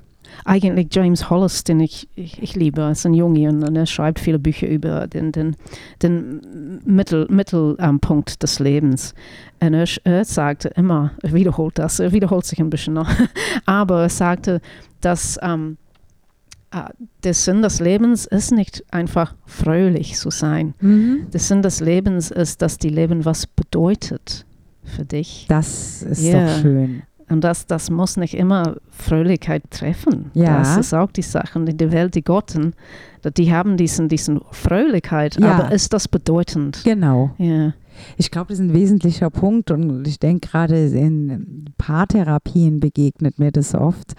Eigentlich 0.45 0.89
James 0.93 1.31
Hollis, 1.31 1.65
den 1.65 1.81
ich, 1.81 2.09
ich, 2.15 2.43
ich 2.43 2.55
liebe, 2.57 2.83
ist 2.83 3.07
ein 3.07 3.15
Junge 3.15 3.49
und, 3.49 3.63
und 3.63 3.77
er 3.77 3.87
schreibt 3.87 4.19
viele 4.21 4.39
Bücher 4.39 4.69
über 4.69 5.07
den, 5.07 5.33
den, 5.33 5.57
den 6.03 6.81
Mittel, 6.85 7.27
Mittelpunkt 7.31 8.43
des 8.43 8.59
Lebens. 8.59 9.15
Und 9.61 9.75
er, 9.75 9.87
er 10.05 10.25
sagte 10.25 10.69
immer, 10.77 11.13
er 11.23 11.33
wiederholt 11.33 11.79
das, 11.79 11.99
er 12.01 12.13
wiederholt 12.13 12.45
sich 12.47 12.59
ein 12.61 12.71
bisschen 12.71 12.95
noch, 12.95 13.09
aber 13.67 14.03
er 14.03 14.09
sagte, 14.09 14.61
dass 15.01 15.39
ähm, 15.43 15.77
äh, 16.71 16.83
der 17.25 17.35
Sinn 17.35 17.63
des 17.63 17.81
Lebens 17.81 18.27
ist 18.27 18.53
nicht 18.53 18.85
einfach 18.91 19.35
fröhlich 19.47 20.17
zu 20.17 20.31
sein. 20.31 20.75
Der 20.81 21.41
Sinn 21.41 21.63
des 21.63 21.81
Lebens 21.81 22.31
ist, 22.31 22.61
dass 22.63 22.79
die 22.79 22.91
Leben 22.91 23.25
was 23.25 23.47
bedeutet 23.47 24.45
für 24.85 25.05
dich. 25.05 25.47
Das 25.49 26.03
ist 26.03 26.23
Ja. 26.23 26.47
doch 26.47 26.61
schön. 26.63 27.03
Und 27.29 27.43
das, 27.43 27.67
das 27.67 27.91
muss 27.91 28.17
nicht 28.17 28.35
immer 28.35 28.77
Fröhlichkeit 28.91 29.63
treffen. 29.71 30.31
Ja. 30.35 30.59
Das 30.59 30.77
ist 30.77 30.95
auch 30.95 31.11
die 31.13 31.23
Sache. 31.23 31.59
In 31.59 31.77
der 31.77 31.93
Welt, 31.93 32.15
die 32.15 32.23
Gotten, 32.23 32.75
die 33.37 33.53
haben 33.53 33.77
diesen, 33.77 34.09
diesen 34.09 34.41
Fröhlichkeit, 34.51 35.39
Ja. 35.41 35.53
aber 35.59 35.73
ist 35.73 35.93
das 35.93 36.09
bedeutend? 36.09 36.83
Genau. 36.85 37.31
Ja. 37.39 37.75
Ich 38.17 38.31
glaube, 38.31 38.51
das 38.51 38.61
ist 38.61 38.65
ein 38.65 38.75
wesentlicher 38.75 39.29
Punkt 39.29 39.73
und 39.73 40.07
ich 40.07 40.21
denke 40.21 40.49
gerade 40.49 40.87
in 40.87 41.65
Paartherapien 41.79 42.79
begegnet 42.79 43.41
mir 43.41 43.51
das 43.51 43.75
oft, 43.75 44.15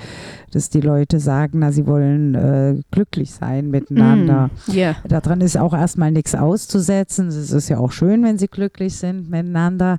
dass 0.51 0.69
die 0.69 0.81
Leute 0.81 1.21
sagen, 1.21 1.59
na, 1.59 1.71
sie 1.71 1.87
wollen 1.87 2.35
äh, 2.35 2.81
glücklich 2.91 3.31
sein 3.31 3.69
miteinander. 3.69 4.49
Mm, 4.67 4.71
Ja. 4.71 4.95
Daran 5.07 5.39
ist 5.39 5.57
auch 5.57 5.73
erstmal 5.73 6.11
nichts 6.11 6.35
auszusetzen. 6.35 7.27
Es 7.29 7.51
ist 7.53 7.69
ja 7.69 7.77
auch 7.77 7.93
schön, 7.93 8.21
wenn 8.23 8.37
sie 8.37 8.49
glücklich 8.49 8.97
sind 8.97 9.29
miteinander. 9.29 9.97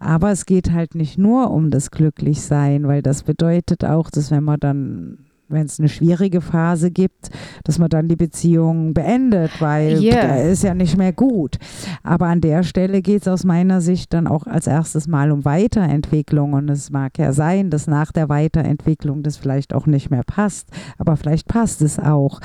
Aber 0.00 0.32
es 0.32 0.44
geht 0.44 0.72
halt 0.72 0.96
nicht 0.96 1.16
nur 1.16 1.52
um 1.52 1.70
das 1.70 1.92
Glücklichsein, 1.92 2.88
weil 2.88 3.02
das 3.02 3.22
bedeutet 3.22 3.84
auch, 3.84 4.10
dass 4.10 4.32
wenn 4.32 4.42
man 4.42 4.58
dann 4.58 5.18
wenn 5.52 5.66
es 5.66 5.78
eine 5.78 5.88
schwierige 5.88 6.40
Phase 6.40 6.90
gibt, 6.90 7.30
dass 7.64 7.78
man 7.78 7.88
dann 7.88 8.08
die 8.08 8.16
Beziehung 8.16 8.94
beendet, 8.94 9.50
weil 9.60 9.98
Ja. 10.02 10.26
da 10.26 10.36
ist 10.36 10.62
ja 10.62 10.74
nicht 10.74 10.96
mehr 10.96 11.12
gut. 11.12 11.58
Aber 12.02 12.26
an 12.26 12.40
der 12.40 12.62
Stelle 12.62 13.02
geht 13.02 13.22
es 13.22 13.28
aus 13.28 13.44
meiner 13.44 13.80
Sicht 13.80 14.12
dann 14.14 14.26
auch 14.26 14.46
als 14.46 14.66
erstes 14.66 15.06
Mal 15.06 15.30
um 15.32 15.44
Weiterentwicklung. 15.44 16.52
Und 16.54 16.68
es 16.70 16.90
mag 16.90 17.18
ja 17.18 17.32
sein, 17.32 17.70
dass 17.70 17.86
nach 17.86 18.12
der 18.12 18.28
Weiterentwicklung 18.28 19.22
das 19.22 19.36
vielleicht 19.36 19.74
auch 19.74 19.86
nicht 19.86 20.10
mehr 20.10 20.22
passt. 20.24 20.68
Aber 20.98 21.16
vielleicht 21.16 21.46
passt 21.48 21.82
es 21.82 21.98
auch. 21.98 22.40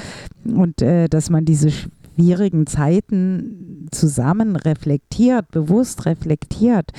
Und 0.46 0.82
äh, 0.82 1.08
dass 1.08 1.30
man 1.30 1.46
diese 1.46 1.70
schwierigen 2.18 2.66
Zeiten 2.66 3.88
zusammen 3.92 4.56
reflektiert, 4.56 5.50
bewusst 5.52 6.06
reflektiert, 6.06 6.92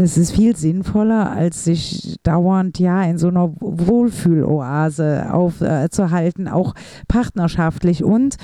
das 0.00 0.16
ist 0.16 0.32
viel 0.32 0.56
sinnvoller, 0.56 1.30
als 1.30 1.64
sich 1.64 2.16
dauernd 2.22 2.78
ja 2.78 3.02
in 3.02 3.18
so 3.18 3.28
einer 3.28 3.52
Wohlfühloase 3.60 5.30
aufzuhalten, 5.30 6.48
auch 6.48 6.74
partnerschaftlich. 7.06 8.02
Und 8.02 8.36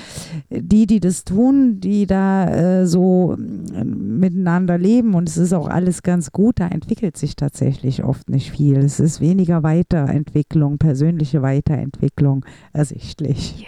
die, 0.51 0.85
die 0.85 0.99
das 0.99 1.23
tun, 1.23 1.79
die 1.79 2.05
da 2.05 2.47
äh, 2.81 2.85
so 2.85 3.37
äh, 3.73 3.83
miteinander 3.83 4.77
leben, 4.77 5.15
und 5.15 5.29
es 5.29 5.37
ist 5.37 5.53
auch 5.53 5.67
alles 5.67 6.03
ganz 6.03 6.31
gut, 6.31 6.59
da 6.59 6.67
entwickelt 6.67 7.17
sich 7.17 7.35
tatsächlich 7.35 8.03
oft 8.03 8.29
nicht 8.29 8.51
viel. 8.51 8.77
Es 8.77 8.99
ist 8.99 9.19
weniger 9.19 9.63
Weiterentwicklung, 9.63 10.77
persönliche 10.77 11.41
Weiterentwicklung 11.41 12.45
ersichtlich. 12.71 13.65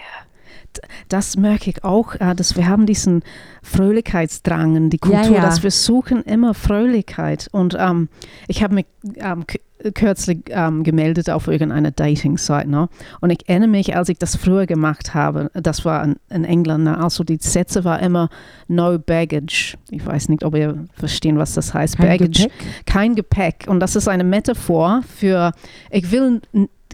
Das 1.07 1.37
merke 1.37 1.69
ich 1.69 1.83
auch, 1.83 2.15
äh, 2.15 2.35
dass 2.35 2.55
wir 2.55 2.67
haben 2.67 2.85
diesen 2.85 3.23
Fröhlichkeitsdrang, 3.63 4.89
die 4.89 4.99
Ja, 5.03 5.19
Kultur, 5.19 5.37
ja. 5.37 5.41
dass 5.41 5.63
wir 5.63 5.71
suchen 5.71 6.23
immer 6.23 6.53
Fröhlichkeit. 6.53 7.47
Und 7.51 7.75
ähm, 7.79 8.09
ich 8.47 8.63
habe 8.63 8.75
mich 8.75 8.85
ähm, 9.15 9.45
kürzlich 9.93 10.39
ähm, 10.49 10.83
gemeldet 10.83 11.29
auf 11.29 11.47
irgendeiner 11.47 11.91
Dating-Site. 11.91 12.69
Ne? 12.69 12.89
Und 13.21 13.29
ich 13.29 13.47
erinnere 13.47 13.69
mich, 13.69 13.95
als 13.95 14.09
ich 14.09 14.17
das 14.17 14.35
früher 14.35 14.65
gemacht 14.65 15.13
habe, 15.13 15.49
das 15.53 15.85
war 15.85 16.03
in, 16.03 16.15
in 16.29 16.43
England, 16.43 16.83
ne? 16.83 16.97
also 17.01 17.23
die 17.23 17.37
Sätze 17.39 17.83
war 17.85 18.01
immer 18.01 18.29
no 18.67 18.99
baggage. 18.99 19.77
Ich 19.89 20.05
weiß 20.05 20.29
nicht, 20.29 20.43
ob 20.43 20.55
ihr 20.55 20.85
verstehen, 20.93 21.37
was 21.37 21.53
das 21.53 21.73
heißt. 21.73 21.97
Kein 21.97 22.07
baggage 22.07 22.43
Gepäck? 22.43 22.85
kein 22.85 23.15
Gepäck. 23.15 23.65
Und 23.67 23.79
das 23.79 23.95
ist 23.95 24.07
eine 24.07 24.23
Metaphor 24.23 25.01
für, 25.07 25.53
ich 25.91 26.11
will 26.11 26.41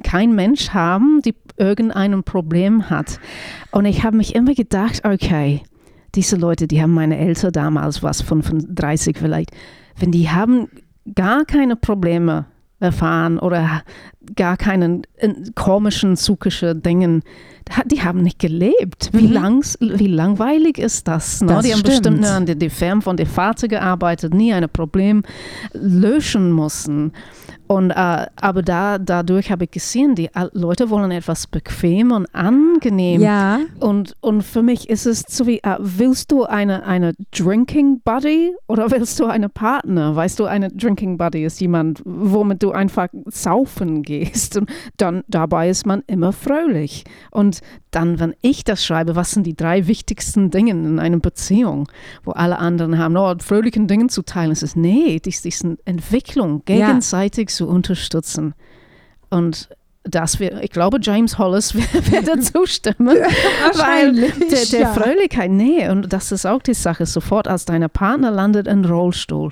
kein 0.03 0.35
Mensch 0.35 0.69
haben, 0.69 1.21
die 1.23 1.33
irgendein 1.57 2.23
Problem 2.23 2.89
hat. 2.89 3.19
Und 3.71 3.85
ich 3.85 4.03
habe 4.03 4.17
mich 4.17 4.35
immer 4.35 4.53
gedacht, 4.53 5.01
okay, 5.05 5.61
diese 6.15 6.35
Leute, 6.37 6.67
die 6.67 6.81
haben 6.81 6.93
meine 6.93 7.17
Eltern 7.17 7.51
damals, 7.51 8.01
was 8.03 8.21
35 8.21 9.17
vielleicht, 9.17 9.51
wenn 9.97 10.11
die 10.11 10.29
haben 10.29 10.67
gar 11.13 11.45
keine 11.45 11.75
Probleme 11.75 12.45
erfahren 12.79 13.39
oder 13.39 13.83
gar 14.35 14.57
keinen 14.57 15.03
äh, 15.17 15.33
komischen, 15.55 16.15
psychischen 16.15 16.81
Dingen, 16.81 17.23
da- 17.65 17.83
die 17.85 18.01
haben 18.03 18.21
nicht 18.21 18.39
gelebt. 18.39 19.09
Wie, 19.13 19.27
Mhm. 19.27 19.33
langs, 19.33 19.77
wie 19.79 20.07
langweilig 20.07 20.77
ist 20.77 21.07
das? 21.07 21.41
Ne? 21.41 21.47
Das 21.47 21.65
die 21.65 21.71
haben 21.71 21.79
stimmt. 21.79 21.93
bestimmt 22.03 22.21
nur 22.21 22.31
an 22.31 22.45
der, 22.45 22.69
Firma 22.69 23.01
von 23.01 23.17
der 23.17 23.27
Vater 23.27 23.67
gearbeitet, 23.67 24.33
nie 24.33 24.53
ein 24.53 24.67
Problem 24.69 25.23
lösen 25.73 26.53
müssen. 26.53 27.13
Und, 27.67 27.89
äh, 27.91 28.27
aber 28.39 28.61
da, 28.61 28.97
dadurch 28.99 29.51
habe 29.51 29.63
ich 29.65 29.71
gesehen, 29.71 30.13
die 30.15 30.33
Al- 30.35 30.51
Leute 30.53 30.89
wollen 30.89 31.09
etwas 31.11 31.47
bequem 31.47 32.11
und 32.11 32.27
angenehm. 32.35 33.21
Ja, 33.21 33.59
Und, 33.79 34.13
und 34.21 34.43
für 34.43 34.61
mich 34.61 34.89
ist 34.89 35.05
es 35.05 35.23
so 35.27 35.47
wie, 35.47 35.57
äh, 35.63 35.75
willst 35.79 36.31
du 36.31 36.43
eine, 36.43 36.85
eine 36.85 37.13
Drinking 37.31 38.01
Buddy 38.03 38.53
oder 38.67 38.91
willst 38.91 39.19
du 39.19 39.25
eine 39.25 39.49
Partner? 39.49 40.15
Weißt 40.15 40.39
du, 40.39 40.45
eine 40.45 40.69
Drinking 40.69 41.17
Buddy 41.17 41.43
ist 41.43 41.59
jemand, 41.59 42.01
womit 42.05 42.61
du 42.61 42.71
einfach 42.71 43.07
saufen 43.25 44.03
gehst. 44.03 44.57
Und 44.57 44.69
dann 44.97 45.23
dabei 45.27 45.69
ist 45.69 45.85
man 45.85 46.03
immer 46.07 46.33
fröhlich. 46.33 47.03
Und 47.31 47.61
dann, 47.91 48.19
wenn 48.19 48.35
ich 48.41 48.63
das 48.63 48.85
schreibe, 48.85 49.15
was 49.15 49.31
sind 49.31 49.47
die 49.47 49.55
drei 49.55 49.87
wichtigsten 49.87 50.51
Dinge 50.51 50.71
in 50.71 50.99
einer 50.99 51.19
Beziehung, 51.19 51.87
wo 52.25 52.31
alle 52.31 52.59
anderen 52.59 52.97
haben, 52.97 53.15
oh, 53.17 53.33
fröhlichen 53.39 53.87
Dingen 53.87 54.09
zu 54.09 54.21
teilen, 54.21 54.51
es 54.51 54.61
ist, 54.63 54.75
nee, 54.75 55.19
dies, 55.23 55.41
diese 55.41 55.77
Entwicklung 55.85 56.61
Ja. 56.79 56.89
Zu 57.55 57.67
unterstützen. 57.67 58.53
Und 59.29 59.69
das 60.03 60.39
wir, 60.39 60.61
ich 60.61 60.69
glaube, 60.69 60.99
James 61.01 61.37
Hollis 61.39 61.73
wird 62.11 62.27
dazu 62.27 62.65
stimmen. 62.65 63.07
Weil 63.73 64.13
der, 64.13 64.65
der 64.71 64.79
ja. 64.79 64.93
Fröhlichkeit, 64.93 65.49
nee, 65.51 65.89
und 65.89 66.13
das 66.13 66.31
ist 66.31 66.45
auch 66.45 66.61
die 66.61 66.73
Sache, 66.75 67.05
sofort 67.05 67.47
als 67.47 67.65
dein 67.65 67.89
Partner 67.89 68.29
landet 68.31 68.67
im 68.67 68.85
Rollstuhl. 68.85 69.51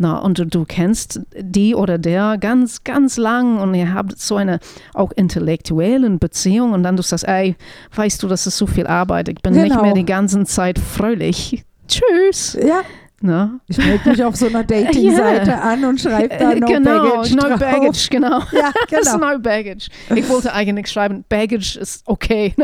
Na, 0.00 0.18
und 0.18 0.38
du, 0.38 0.46
du 0.46 0.64
kennst 0.64 1.20
die 1.36 1.74
oder 1.74 1.98
der 1.98 2.38
ganz, 2.38 2.84
ganz 2.84 3.16
lang 3.16 3.58
und 3.58 3.74
ihr 3.74 3.92
habt 3.92 4.16
so 4.20 4.36
eine 4.36 4.60
auch 4.94 5.10
intellektuelle 5.10 6.08
Beziehung 6.10 6.72
und 6.72 6.84
dann 6.84 6.96
du 6.96 7.02
sagst, 7.02 7.26
ey, 7.26 7.56
weißt 7.96 8.22
du, 8.22 8.28
das 8.28 8.46
ist 8.46 8.56
so 8.58 8.68
viel 8.68 8.86
Arbeit, 8.86 9.28
ich 9.28 9.42
bin 9.42 9.54
nicht 9.54 9.70
Genau. 9.70 9.82
mehr 9.82 9.94
die 9.94 10.06
ganze 10.06 10.44
Zeit 10.44 10.78
fröhlich. 10.78 11.64
Tschüss. 11.88 12.56
Ja, 12.64 12.82
Na? 13.20 13.58
ich 13.66 13.76
melde 13.78 14.10
mich 14.10 14.22
auf 14.22 14.36
so 14.36 14.46
einer 14.46 14.62
Dating-Seite 14.64 15.60
an 15.60 15.84
und 15.84 16.00
schreibe 16.00 16.28
da 16.38 16.52
Äh, 16.52 16.60
No 16.60 16.66
genau, 16.68 17.02
Baggage 17.02 17.34
no 17.34 17.42
drauf. 17.48 17.58
baggage, 17.58 18.08
genau. 18.10 18.38
Ja, 18.52 18.72
Das 18.90 19.00
ist 19.06 19.12
genau. 19.14 19.32
no 19.32 19.38
baggage. 19.40 19.88
Ich 20.14 20.28
wollte 20.28 20.52
eigentlich 20.52 20.88
schreiben, 20.88 21.24
Baggage 21.28 21.76
ist 21.80 22.02
okay. 22.06 22.54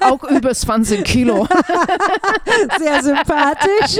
auch 0.00 0.22
über 0.24 0.52
20 0.52 1.04
Kilo. 1.04 1.46
Sehr 2.80 3.02
sympathisch. 3.04 3.98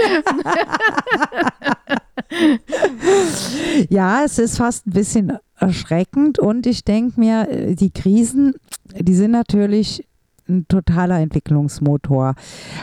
ja, 3.88 4.24
es 4.24 4.38
ist 4.38 4.56
fast 4.58 4.86
ein 4.86 4.92
bisschen 4.92 5.38
erschreckend 5.58 6.38
und 6.38 6.66
ich 6.66 6.84
denke 6.84 7.20
mir, 7.20 7.48
äh, 7.48 7.74
die 7.74 7.90
Krisen, 7.90 8.54
die 8.98 9.14
sind 9.14 9.30
natürlich 9.30 10.04
ein 10.52 10.66
totaler 10.68 11.20
Entwicklungsmotor. 11.20 12.34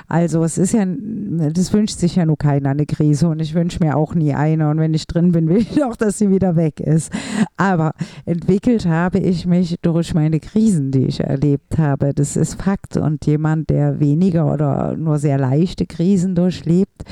Also 0.07 0.43
es 0.43 0.57
ist 0.57 0.73
ja, 0.73 0.85
das 0.85 1.73
wünscht 1.73 1.99
sich 1.99 2.15
ja 2.15 2.25
nur 2.25 2.37
keiner 2.37 2.71
eine 2.71 2.85
Krise 2.85 3.27
und 3.27 3.39
ich 3.41 3.53
wünsche 3.53 3.83
mir 3.83 3.95
auch 3.95 4.15
nie 4.15 4.33
eine 4.33 4.69
und 4.69 4.79
wenn 4.79 4.93
ich 4.93 5.07
drin 5.07 5.31
bin, 5.31 5.47
will 5.49 5.57
ich 5.57 5.83
auch, 5.83 5.95
dass 5.95 6.17
sie 6.17 6.29
wieder 6.29 6.55
weg 6.55 6.79
ist. 6.79 7.11
Aber 7.57 7.93
entwickelt 8.25 8.85
habe 8.85 9.19
ich 9.19 9.45
mich 9.45 9.77
durch 9.81 10.13
meine 10.13 10.39
Krisen, 10.39 10.91
die 10.91 11.05
ich 11.05 11.21
erlebt 11.21 11.77
habe. 11.77 12.13
Das 12.13 12.35
ist 12.35 12.61
Fakt 12.61 12.97
und 12.97 13.25
jemand, 13.25 13.69
der 13.69 13.99
weniger 13.99 14.51
oder 14.51 14.95
nur 14.97 15.19
sehr 15.19 15.37
leichte 15.37 15.85
Krisen 15.85 16.35
durchlebt, 16.35 17.03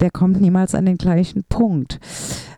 der 0.00 0.10
kommt 0.10 0.40
niemals 0.40 0.74
an 0.74 0.86
den 0.86 0.96
gleichen 0.96 1.44
Punkt. 1.48 2.00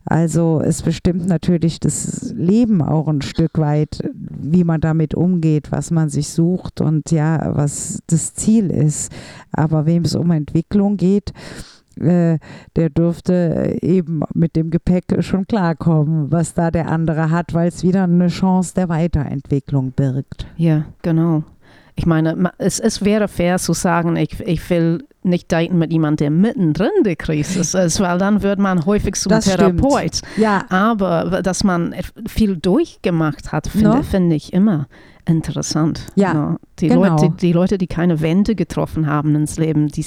Also 0.04 0.60
es 0.64 0.82
bestimmt 0.82 1.26
natürlich 1.26 1.78
das 1.78 2.32
Leben 2.36 2.82
auch 2.82 3.06
ein 3.06 3.22
Stück 3.22 3.58
weit, 3.58 4.02
wie 4.12 4.64
man 4.64 4.80
damit 4.80 5.14
umgeht, 5.14 5.70
was 5.72 5.90
man 5.90 6.08
sich 6.08 6.30
sucht 6.30 6.80
und 6.80 7.10
ja, 7.10 7.52
was 7.54 8.00
das 8.06 8.34
Ziel 8.34 8.70
ist. 8.70 9.12
Aber 9.52 9.86
wem 9.86 10.04
es 10.04 10.14
um 10.14 10.30
Entwicklung 10.30 10.96
geht, 10.96 11.32
äh, 12.00 12.38
der 12.76 12.90
dürfte 12.90 13.78
eben 13.82 14.22
mit 14.34 14.56
dem 14.56 14.70
Gepäck 14.70 15.04
schon 15.20 15.46
klarkommen, 15.46 16.32
was 16.32 16.54
da 16.54 16.70
der 16.70 16.88
andere 16.88 17.30
hat, 17.30 17.52
weil 17.52 17.68
es 17.68 17.82
wieder 17.82 18.04
eine 18.04 18.28
Chance 18.28 18.74
der 18.74 18.88
Weiterentwicklung 18.88 19.92
birgt. 19.92 20.46
Ja, 20.56 20.86
genau. 21.02 21.44
Ich 22.00 22.06
meine, 22.06 22.50
es, 22.56 22.80
es 22.80 23.04
wäre 23.04 23.28
fair 23.28 23.58
zu 23.58 23.74
sagen, 23.74 24.16
ich, 24.16 24.40
ich 24.40 24.70
will 24.70 25.04
nicht 25.22 25.52
daten 25.52 25.76
mit 25.76 25.92
jemandem, 25.92 26.16
der 26.16 26.30
mittendrin 26.30 26.88
der 27.04 27.14
Krise 27.14 27.60
ist, 27.78 28.00
weil 28.00 28.16
dann 28.16 28.42
wird 28.42 28.58
man 28.58 28.86
häufig 28.86 29.16
zum 29.16 29.28
Das 29.28 29.44
stimmt. 29.44 29.82
Therapeut. 29.82 30.22
Ja, 30.38 30.64
Aber 30.70 31.42
dass 31.42 31.62
man 31.62 31.94
viel 32.26 32.56
durchgemacht 32.56 33.52
hat, 33.52 33.68
finde 33.68 33.96
No? 33.98 34.02
finde 34.02 34.34
ich 34.34 34.54
immer 34.54 34.88
interessant. 35.26 36.06
Ja, 36.14 36.32
No? 36.32 36.56
Die, 36.78 36.88
genau. 36.88 37.04
Leute, 37.04 37.34
die 37.38 37.52
Leute, 37.52 37.76
die 37.76 37.86
keine 37.86 38.22
Wände 38.22 38.54
getroffen 38.54 39.06
haben 39.06 39.34
ins 39.34 39.58
Leben, 39.58 39.88
die, 39.88 40.06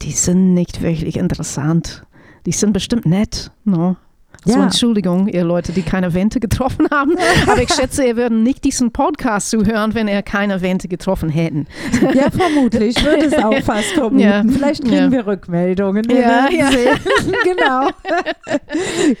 die 0.00 0.12
sind 0.12 0.54
nicht 0.54 0.80
wirklich 0.80 1.18
interessant. 1.18 2.02
Die 2.46 2.52
sind 2.52 2.72
bestimmt 2.72 3.04
nett. 3.04 3.50
No? 3.64 3.96
So, 4.46 4.54
Ja. 4.58 4.62
Entschuldigung, 4.64 5.26
ihr 5.28 5.44
Leute, 5.44 5.72
die 5.72 5.82
keine 5.82 6.14
Wente 6.14 6.38
getroffen 6.40 6.86
haben. 6.90 7.16
Aber 7.46 7.60
ich 7.60 7.72
schätze, 7.72 8.04
ihr 8.06 8.16
würden 8.16 8.42
nicht 8.44 8.64
diesen 8.64 8.92
Podcast 8.92 9.50
zuhören, 9.50 9.94
wenn 9.94 10.06
ihr 10.08 10.22
keine 10.22 10.60
Wente 10.62 10.88
getroffen 10.88 11.28
hätten. 11.28 11.66
Ja, 12.14 12.30
vermutlich. 12.30 12.96
Ich 12.96 13.04
würde 13.04 13.26
es 13.26 13.34
auch 13.34 13.58
fast 13.62 13.88
vermuten. 13.92 14.20
Ja. 14.20 14.42
Vielleicht 14.48 14.82
kriegen 14.82 14.94
Ja. 14.96 15.10
wir 15.10 15.26
Rückmeldungen. 15.26 16.04
Wir 16.08 16.20
Ja, 16.20 16.48
ja. 16.50 16.70
genau. 17.44 17.88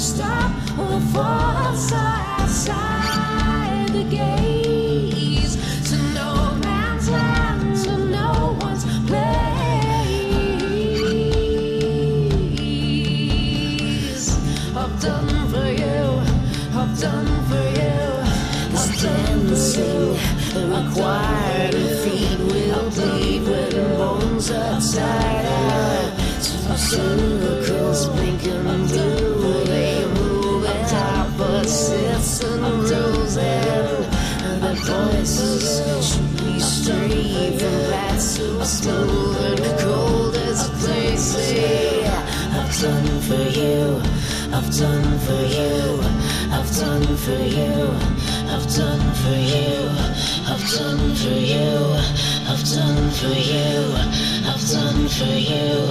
Stop 0.00 0.52
the 0.76 1.00
force 1.12 1.92
outside 1.92 2.37
Acquired 20.56 21.74
and 21.74 21.98
feed 22.00 22.38
will 22.38 22.90
bleed 22.90 23.42
when 23.42 23.96
bones 23.96 24.50
are 24.50 24.80
tied. 24.80 26.12
To 26.42 26.78
circles 26.78 28.08
pink 28.18 28.44
and 28.44 28.88
blue, 28.88 29.64
they 29.64 30.06
move 30.06 30.64
at 30.66 30.92
opposites 30.92 32.42
and 32.44 32.62
rules 32.62 33.36
and 33.36 34.62
the 34.62 34.74
voices 34.74 36.08
should 36.08 36.36
be 36.38 36.58
straight 36.58 37.58
from 37.58 37.78
that 37.90 38.20
so 38.20 38.62
smooth 38.62 39.60
and 39.60 39.80
cold 39.80 40.34
as 40.36 40.68
crazy. 40.80 42.04
I've 42.58 42.80
done 42.80 43.20
for 43.20 43.44
you, 43.58 44.00
I've 44.52 44.70
done 44.76 45.18
for 45.20 45.42
you, 45.56 46.00
I've 46.50 46.70
done 46.76 47.16
for 47.16 47.42
you, 47.42 47.90
I've 48.52 48.68
done 48.74 49.14
for 49.22 49.38
you, 49.52 50.17
I've 50.60 50.74
done 50.74 51.14
for 51.14 51.28
you, 51.28 51.94
I've 52.48 52.64
done 52.64 53.10
for 53.12 53.28
you, 53.28 53.94
I've 54.44 54.68
done 54.68 55.08
for 55.08 55.24
you, 55.24 55.88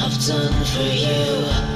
I've 0.00 0.26
done 0.26 0.64
for 0.64 0.82
you. 0.82 1.75